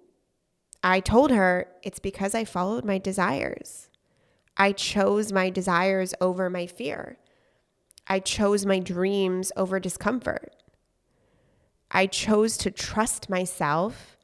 I 0.82 1.00
told 1.00 1.30
her 1.30 1.68
it's 1.82 1.98
because 2.00 2.34
I 2.34 2.44
followed 2.44 2.84
my 2.84 2.98
desires 2.98 3.87
I 4.58 4.72
chose 4.72 5.32
my 5.32 5.50
desires 5.50 6.14
over 6.20 6.50
my 6.50 6.66
fear. 6.66 7.16
I 8.08 8.18
chose 8.18 8.66
my 8.66 8.80
dreams 8.80 9.52
over 9.56 9.78
discomfort. 9.78 10.54
I 11.90 12.06
chose 12.06 12.56
to 12.58 12.70
trust 12.70 13.30
myself. 13.30 14.16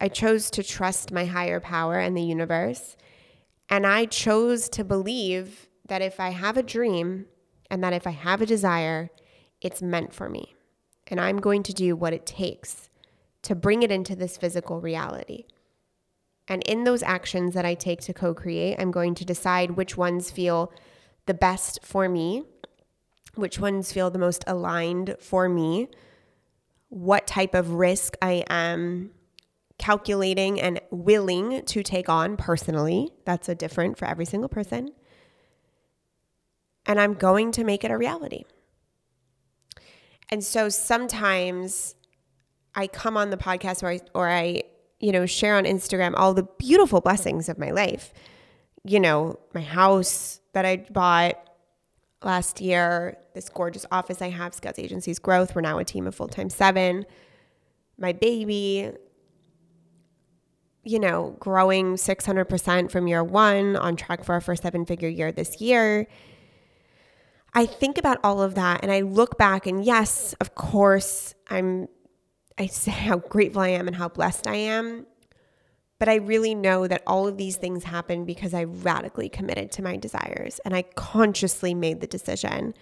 I 0.00 0.08
chose 0.08 0.50
to 0.52 0.62
trust 0.62 1.12
my 1.12 1.26
higher 1.26 1.60
power 1.60 1.98
and 1.98 2.16
the 2.16 2.22
universe. 2.22 2.96
And 3.68 3.86
I 3.86 4.06
chose 4.06 4.68
to 4.70 4.84
believe 4.84 5.68
that 5.86 6.02
if 6.02 6.18
I 6.18 6.30
have 6.30 6.56
a 6.56 6.62
dream 6.62 7.26
and 7.70 7.84
that 7.84 7.92
if 7.92 8.06
I 8.06 8.10
have 8.10 8.40
a 8.40 8.46
desire, 8.46 9.10
it's 9.60 9.82
meant 9.82 10.12
for 10.12 10.28
me. 10.28 10.54
And 11.08 11.20
I'm 11.20 11.38
going 11.38 11.62
to 11.64 11.74
do 11.74 11.94
what 11.94 12.12
it 12.12 12.24
takes 12.24 12.88
to 13.42 13.54
bring 13.54 13.82
it 13.82 13.90
into 13.90 14.16
this 14.16 14.36
physical 14.36 14.80
reality. 14.80 15.44
And 16.48 16.62
in 16.64 16.84
those 16.84 17.02
actions 17.02 17.54
that 17.54 17.64
I 17.64 17.74
take 17.74 18.00
to 18.02 18.12
co 18.12 18.34
create, 18.34 18.76
I'm 18.78 18.90
going 18.90 19.14
to 19.16 19.24
decide 19.24 19.72
which 19.72 19.96
ones 19.96 20.30
feel 20.30 20.72
the 21.26 21.34
best 21.34 21.80
for 21.82 22.08
me, 22.08 22.42
which 23.34 23.58
ones 23.58 23.92
feel 23.92 24.10
the 24.10 24.18
most 24.18 24.44
aligned 24.46 25.16
for 25.20 25.48
me, 25.48 25.88
what 26.88 27.26
type 27.26 27.54
of 27.54 27.70
risk 27.70 28.16
I 28.20 28.44
am 28.48 29.10
calculating 29.78 30.60
and 30.60 30.80
willing 30.90 31.64
to 31.64 31.82
take 31.82 32.08
on 32.08 32.36
personally. 32.36 33.10
That's 33.24 33.48
a 33.48 33.54
different 33.54 33.98
for 33.98 34.06
every 34.06 34.24
single 34.24 34.48
person. 34.48 34.90
And 36.86 37.00
I'm 37.00 37.14
going 37.14 37.52
to 37.52 37.64
make 37.64 37.84
it 37.84 37.90
a 37.90 37.96
reality. 37.96 38.44
And 40.28 40.44
so 40.44 40.68
sometimes 40.68 41.94
I 42.74 42.86
come 42.86 43.16
on 43.16 43.30
the 43.30 43.36
podcast 43.36 43.82
or 43.82 43.88
I, 43.88 44.00
or 44.14 44.28
I 44.28 44.62
you 45.04 45.12
know, 45.12 45.26
share 45.26 45.54
on 45.56 45.64
Instagram 45.64 46.14
all 46.16 46.32
the 46.32 46.44
beautiful 46.56 47.02
blessings 47.02 47.50
of 47.50 47.58
my 47.58 47.70
life. 47.70 48.14
You 48.84 48.98
know, 48.98 49.38
my 49.52 49.60
house 49.60 50.40
that 50.54 50.64
I 50.64 50.78
bought 50.90 51.34
last 52.22 52.58
year, 52.62 53.18
this 53.34 53.50
gorgeous 53.50 53.84
office 53.92 54.22
I 54.22 54.30
have, 54.30 54.54
Scout's 54.54 54.78
Agency's 54.78 55.18
growth. 55.18 55.54
We're 55.54 55.60
now 55.60 55.76
a 55.76 55.84
team 55.84 56.06
of 56.06 56.14
full 56.14 56.28
time 56.28 56.48
seven. 56.48 57.04
My 57.98 58.12
baby, 58.12 58.92
you 60.84 60.98
know, 60.98 61.36
growing 61.38 61.96
600% 61.96 62.90
from 62.90 63.06
year 63.06 63.22
one, 63.22 63.76
on 63.76 63.96
track 63.96 64.24
for 64.24 64.32
our 64.32 64.40
first 64.40 64.62
seven 64.62 64.86
figure 64.86 65.08
year 65.08 65.32
this 65.32 65.60
year. 65.60 66.06
I 67.52 67.66
think 67.66 67.98
about 67.98 68.20
all 68.24 68.40
of 68.40 68.54
that 68.54 68.80
and 68.82 68.90
I 68.90 69.02
look 69.02 69.36
back, 69.36 69.66
and 69.66 69.84
yes, 69.84 70.34
of 70.40 70.54
course, 70.54 71.34
I'm 71.50 71.88
I 72.58 72.66
say 72.66 72.90
how 73.08 73.18
grateful 73.18 73.62
I 73.62 73.68
am 73.68 73.86
and 73.86 73.96
how 73.96 74.08
blessed 74.08 74.46
I 74.46 74.56
am. 74.56 75.06
But 75.98 76.08
I 76.08 76.16
really 76.16 76.54
know 76.54 76.86
that 76.86 77.02
all 77.06 77.28
of 77.28 77.36
these 77.36 77.56
things 77.56 77.84
happen 77.84 78.24
because 78.24 78.52
I 78.52 78.64
radically 78.64 79.28
committed 79.28 79.70
to 79.72 79.82
my 79.82 79.96
desires 79.96 80.60
and 80.64 80.74
I 80.74 80.82
consciously 80.82 81.72
made 81.72 82.00
the 82.00 82.06
decision 82.06 82.74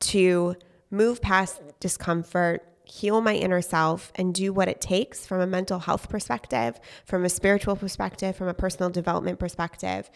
to 0.00 0.56
move 0.90 1.20
past 1.20 1.60
discomfort, 1.78 2.66
heal 2.84 3.20
my 3.20 3.34
inner 3.34 3.60
self, 3.60 4.10
and 4.14 4.34
do 4.34 4.52
what 4.52 4.66
it 4.66 4.80
takes 4.80 5.26
from 5.26 5.40
a 5.40 5.46
mental 5.46 5.78
health 5.78 6.08
perspective, 6.08 6.80
from 7.04 7.24
a 7.24 7.28
spiritual 7.28 7.76
perspective, 7.76 8.34
from 8.34 8.48
a 8.48 8.54
personal 8.54 8.88
development 8.88 9.38
perspective 9.38 10.10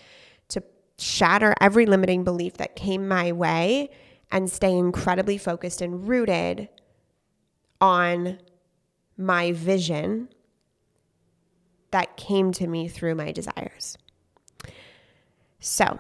to 0.49 0.63
shatter 0.99 1.55
every 1.61 1.85
limiting 1.85 2.25
belief 2.25 2.55
that 2.55 2.77
came 2.77 3.07
my 3.07 3.31
way 3.31 3.91
and 4.31 4.51
stay 4.51 4.77
incredibly 4.77 5.37
focused 5.37 5.83
and 5.83 6.09
rooted 6.09 6.69
on 7.81 8.39
my 9.23 9.53
vision 9.53 10.29
that 11.91 12.17
came 12.17 12.53
to 12.53 12.67
me 12.67 12.89
through 12.89 13.15
my 13.15 13.33
desires. 13.33 13.97
So, 15.61 15.99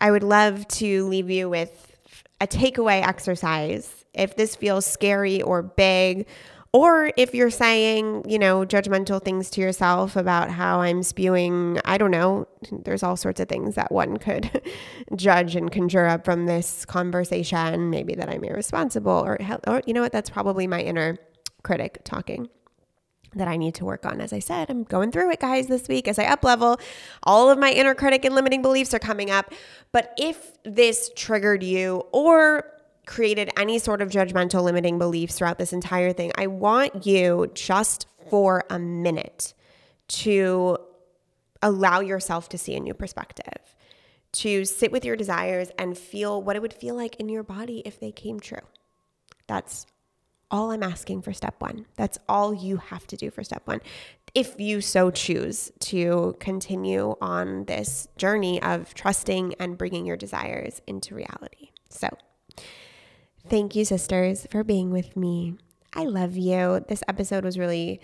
I 0.00 0.10
would 0.10 0.22
love 0.22 0.66
to 0.68 1.06
leave 1.06 1.30
you 1.30 1.48
with 1.48 1.96
a 2.40 2.46
takeaway 2.46 3.06
exercise. 3.06 4.04
If 4.14 4.36
this 4.36 4.54
feels 4.54 4.84
scary 4.84 5.40
or 5.40 5.62
big, 5.62 6.26
or 6.74 7.12
if 7.16 7.34
you're 7.34 7.50
saying, 7.50 8.24
you 8.28 8.38
know, 8.38 8.64
judgmental 8.64 9.22
things 9.22 9.50
to 9.50 9.60
yourself 9.60 10.16
about 10.16 10.50
how 10.50 10.80
I'm 10.80 11.02
spewing, 11.02 11.78
I 11.84 11.98
don't 11.98 12.10
know, 12.10 12.48
there's 12.70 13.02
all 13.02 13.16
sorts 13.16 13.40
of 13.40 13.48
things 13.48 13.74
that 13.74 13.92
one 13.92 14.16
could 14.16 14.62
judge 15.16 15.54
and 15.54 15.70
conjure 15.70 16.06
up 16.06 16.24
from 16.24 16.46
this 16.46 16.84
conversation. 16.84 17.90
Maybe 17.90 18.14
that 18.14 18.28
I'm 18.28 18.42
irresponsible, 18.42 19.12
or, 19.12 19.38
or 19.66 19.82
you 19.86 19.92
know 19.92 20.00
what, 20.00 20.12
that's 20.12 20.30
probably 20.30 20.66
my 20.66 20.80
inner 20.80 21.18
critic 21.62 22.00
talking 22.04 22.48
that 23.34 23.48
I 23.48 23.56
need 23.56 23.74
to 23.76 23.84
work 23.84 24.04
on. 24.04 24.20
As 24.20 24.32
I 24.32 24.40
said, 24.40 24.70
I'm 24.70 24.84
going 24.84 25.10
through 25.10 25.30
it, 25.32 25.40
guys, 25.40 25.66
this 25.66 25.88
week 25.88 26.06
as 26.06 26.18
I 26.18 26.24
up 26.24 26.44
level. 26.44 26.78
All 27.22 27.50
of 27.50 27.58
my 27.58 27.70
inner 27.70 27.94
critic 27.94 28.24
and 28.24 28.34
limiting 28.34 28.62
beliefs 28.62 28.92
are 28.94 28.98
coming 28.98 29.30
up. 29.30 29.52
But 29.90 30.12
if 30.18 30.52
this 30.64 31.10
triggered 31.16 31.62
you 31.62 32.04
or 32.12 32.68
created 33.06 33.50
any 33.56 33.78
sort 33.78 34.02
of 34.02 34.10
judgmental 34.10 34.62
limiting 34.62 34.98
beliefs 34.98 35.36
throughout 35.36 35.58
this 35.58 35.72
entire 35.72 36.12
thing, 36.12 36.32
I 36.36 36.46
want 36.46 37.06
you 37.06 37.50
just 37.54 38.06
for 38.28 38.64
a 38.70 38.78
minute 38.78 39.54
to 40.08 40.76
allow 41.62 42.00
yourself 42.00 42.48
to 42.50 42.58
see 42.58 42.74
a 42.74 42.80
new 42.80 42.94
perspective, 42.94 43.74
to 44.32 44.64
sit 44.64 44.92
with 44.92 45.04
your 45.04 45.16
desires 45.16 45.70
and 45.78 45.96
feel 45.96 46.42
what 46.42 46.56
it 46.56 46.62
would 46.62 46.74
feel 46.74 46.94
like 46.94 47.16
in 47.16 47.28
your 47.28 47.42
body 47.42 47.82
if 47.84 47.98
they 47.98 48.12
came 48.12 48.40
true. 48.40 48.58
That's 49.46 49.86
all 50.52 50.70
I'm 50.70 50.82
asking 50.82 51.22
for 51.22 51.32
step 51.32 51.56
one. 51.58 51.86
That's 51.96 52.18
all 52.28 52.54
you 52.54 52.76
have 52.76 53.06
to 53.08 53.16
do 53.16 53.30
for 53.30 53.42
step 53.42 53.62
one. 53.64 53.80
If 54.34 54.60
you 54.60 54.80
so 54.80 55.10
choose 55.10 55.72
to 55.80 56.36
continue 56.38 57.16
on 57.20 57.64
this 57.64 58.06
journey 58.16 58.62
of 58.62 58.94
trusting 58.94 59.54
and 59.58 59.76
bringing 59.76 60.06
your 60.06 60.16
desires 60.16 60.80
into 60.86 61.14
reality. 61.14 61.70
So, 61.88 62.08
thank 63.48 63.74
you, 63.74 63.84
sisters, 63.84 64.46
for 64.50 64.62
being 64.62 64.90
with 64.90 65.16
me. 65.16 65.56
I 65.94 66.04
love 66.04 66.36
you. 66.36 66.84
This 66.88 67.02
episode 67.08 67.44
was 67.44 67.58
really 67.58 68.00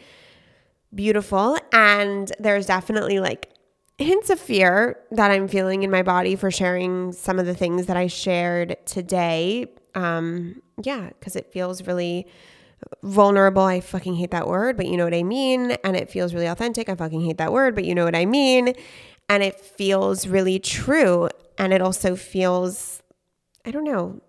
beautiful, 0.94 1.58
and 1.72 2.30
there's 2.38 2.66
definitely 2.66 3.20
like 3.20 3.50
hints 3.98 4.30
of 4.30 4.38
fear 4.38 5.00
that 5.10 5.30
I'm 5.30 5.48
feeling 5.48 5.82
in 5.82 5.90
my 5.90 6.02
body 6.02 6.36
for 6.36 6.50
sharing 6.50 7.12
some 7.12 7.38
of 7.38 7.46
the 7.46 7.54
things 7.54 7.86
that 7.86 7.96
I 7.96 8.06
shared 8.06 8.76
today 8.86 9.72
um, 9.94 10.62
yeah, 10.82 11.08
because 11.08 11.36
it 11.36 11.52
feels 11.52 11.86
really 11.86 12.26
vulnerable. 13.02 13.62
I 13.62 13.80
fucking 13.80 14.14
hate 14.14 14.30
that 14.30 14.46
word, 14.46 14.76
but 14.76 14.86
you 14.86 14.96
know 14.96 15.04
what 15.04 15.14
I 15.14 15.22
mean. 15.22 15.72
And 15.84 15.96
it 15.96 16.10
feels 16.10 16.34
really 16.34 16.46
authentic. 16.46 16.88
I 16.88 16.94
fucking 16.94 17.22
hate 17.22 17.38
that 17.38 17.52
word, 17.52 17.74
but 17.74 17.84
you 17.84 17.94
know 17.94 18.04
what 18.04 18.14
I 18.14 18.24
mean. 18.24 18.74
And 19.28 19.42
it 19.42 19.60
feels 19.60 20.26
really 20.26 20.58
true. 20.58 21.28
And 21.58 21.72
it 21.72 21.82
also 21.82 22.16
feels, 22.16 23.02
I 23.64 23.70
don't 23.70 23.84
know, 23.84 24.20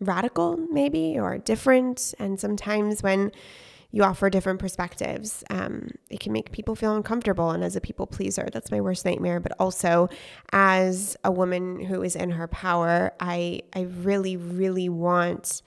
radical 0.00 0.56
maybe 0.70 1.18
or 1.18 1.38
different. 1.38 2.14
And 2.18 2.38
sometimes 2.38 3.02
when 3.02 3.32
you 3.90 4.02
offer 4.02 4.28
different 4.28 4.58
perspectives. 4.58 5.42
Um, 5.48 5.88
it 6.10 6.20
can 6.20 6.32
make 6.32 6.52
people 6.52 6.76
feel 6.76 6.94
uncomfortable. 6.94 7.50
And 7.50 7.64
as 7.64 7.74
a 7.74 7.80
people 7.80 8.06
pleaser, 8.06 8.48
that's 8.52 8.70
my 8.70 8.80
worst 8.80 9.04
nightmare. 9.04 9.40
But 9.40 9.52
also, 9.58 10.08
as 10.52 11.16
a 11.24 11.32
woman 11.32 11.80
who 11.80 12.02
is 12.02 12.14
in 12.14 12.30
her 12.32 12.48
power, 12.48 13.12
I 13.18 13.62
I 13.72 13.82
really 13.82 14.36
really 14.36 14.88
want 14.88 15.62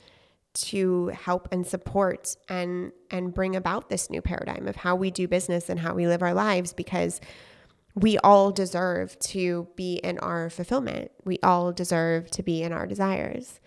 to 0.54 1.08
help 1.08 1.48
and 1.52 1.66
support 1.66 2.36
and 2.48 2.92
and 3.10 3.34
bring 3.34 3.56
about 3.56 3.90
this 3.90 4.10
new 4.10 4.22
paradigm 4.22 4.68
of 4.68 4.76
how 4.76 4.96
we 4.96 5.10
do 5.10 5.28
business 5.28 5.70
and 5.70 5.80
how 5.80 5.94
we 5.94 6.08
live 6.08 6.22
our 6.22 6.34
lives 6.34 6.74
because 6.74 7.22
we 7.96 8.18
all 8.20 8.52
deserve 8.52 9.18
to 9.20 9.68
be 9.76 9.96
in 9.96 10.20
our 10.20 10.50
fulfillment. 10.50 11.12
We 11.26 11.40
all 11.42 11.72
deserve 11.72 12.30
to 12.32 12.44
be 12.44 12.62
in 12.64 12.72
our 12.72 12.86
desires. 12.86 13.60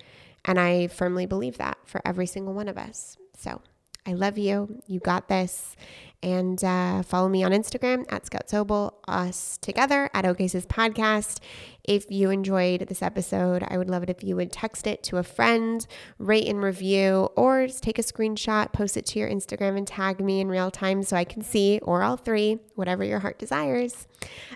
And 0.44 0.60
I 0.60 0.86
firmly 0.86 1.26
believe 1.26 1.58
that 1.58 1.78
for 1.84 2.00
every 2.04 2.26
single 2.26 2.54
one 2.54 2.68
of 2.68 2.78
us. 2.78 3.16
So 3.36 3.60
I 4.06 4.12
love 4.12 4.38
you. 4.38 4.82
You 4.86 5.00
got 5.00 5.28
this. 5.28 5.76
And 6.22 6.62
uh, 6.64 7.02
follow 7.02 7.28
me 7.28 7.44
on 7.44 7.52
Instagram 7.52 8.06
at 8.10 8.24
Scout 8.24 8.48
Sobel, 8.48 8.94
us 9.06 9.58
together 9.58 10.08
at 10.14 10.24
OKSIS 10.24 10.66
Podcast. 10.66 11.40
If 11.82 12.10
you 12.10 12.30
enjoyed 12.30 12.88
this 12.88 13.02
episode, 13.02 13.62
I 13.68 13.76
would 13.76 13.90
love 13.90 14.02
it 14.02 14.08
if 14.08 14.24
you 14.24 14.34
would 14.36 14.50
text 14.50 14.86
it 14.86 15.02
to 15.04 15.18
a 15.18 15.22
friend, 15.22 15.86
rate 16.18 16.48
and 16.48 16.62
review, 16.62 17.28
or 17.36 17.66
just 17.66 17.82
take 17.82 17.98
a 17.98 18.02
screenshot, 18.02 18.72
post 18.72 18.96
it 18.96 19.04
to 19.06 19.18
your 19.18 19.28
Instagram, 19.28 19.76
and 19.76 19.86
tag 19.86 20.18
me 20.24 20.40
in 20.40 20.48
real 20.48 20.70
time 20.70 21.02
so 21.02 21.14
I 21.14 21.24
can 21.24 21.42
see, 21.42 21.78
or 21.82 22.02
all 22.02 22.16
three, 22.16 22.58
whatever 22.74 23.04
your 23.04 23.18
heart 23.18 23.38
desires. 23.38 24.06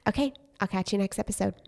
Okay, 0.06 0.32
I'll 0.60 0.68
catch 0.68 0.92
you 0.92 0.98
next 0.98 1.18
episode. 1.18 1.67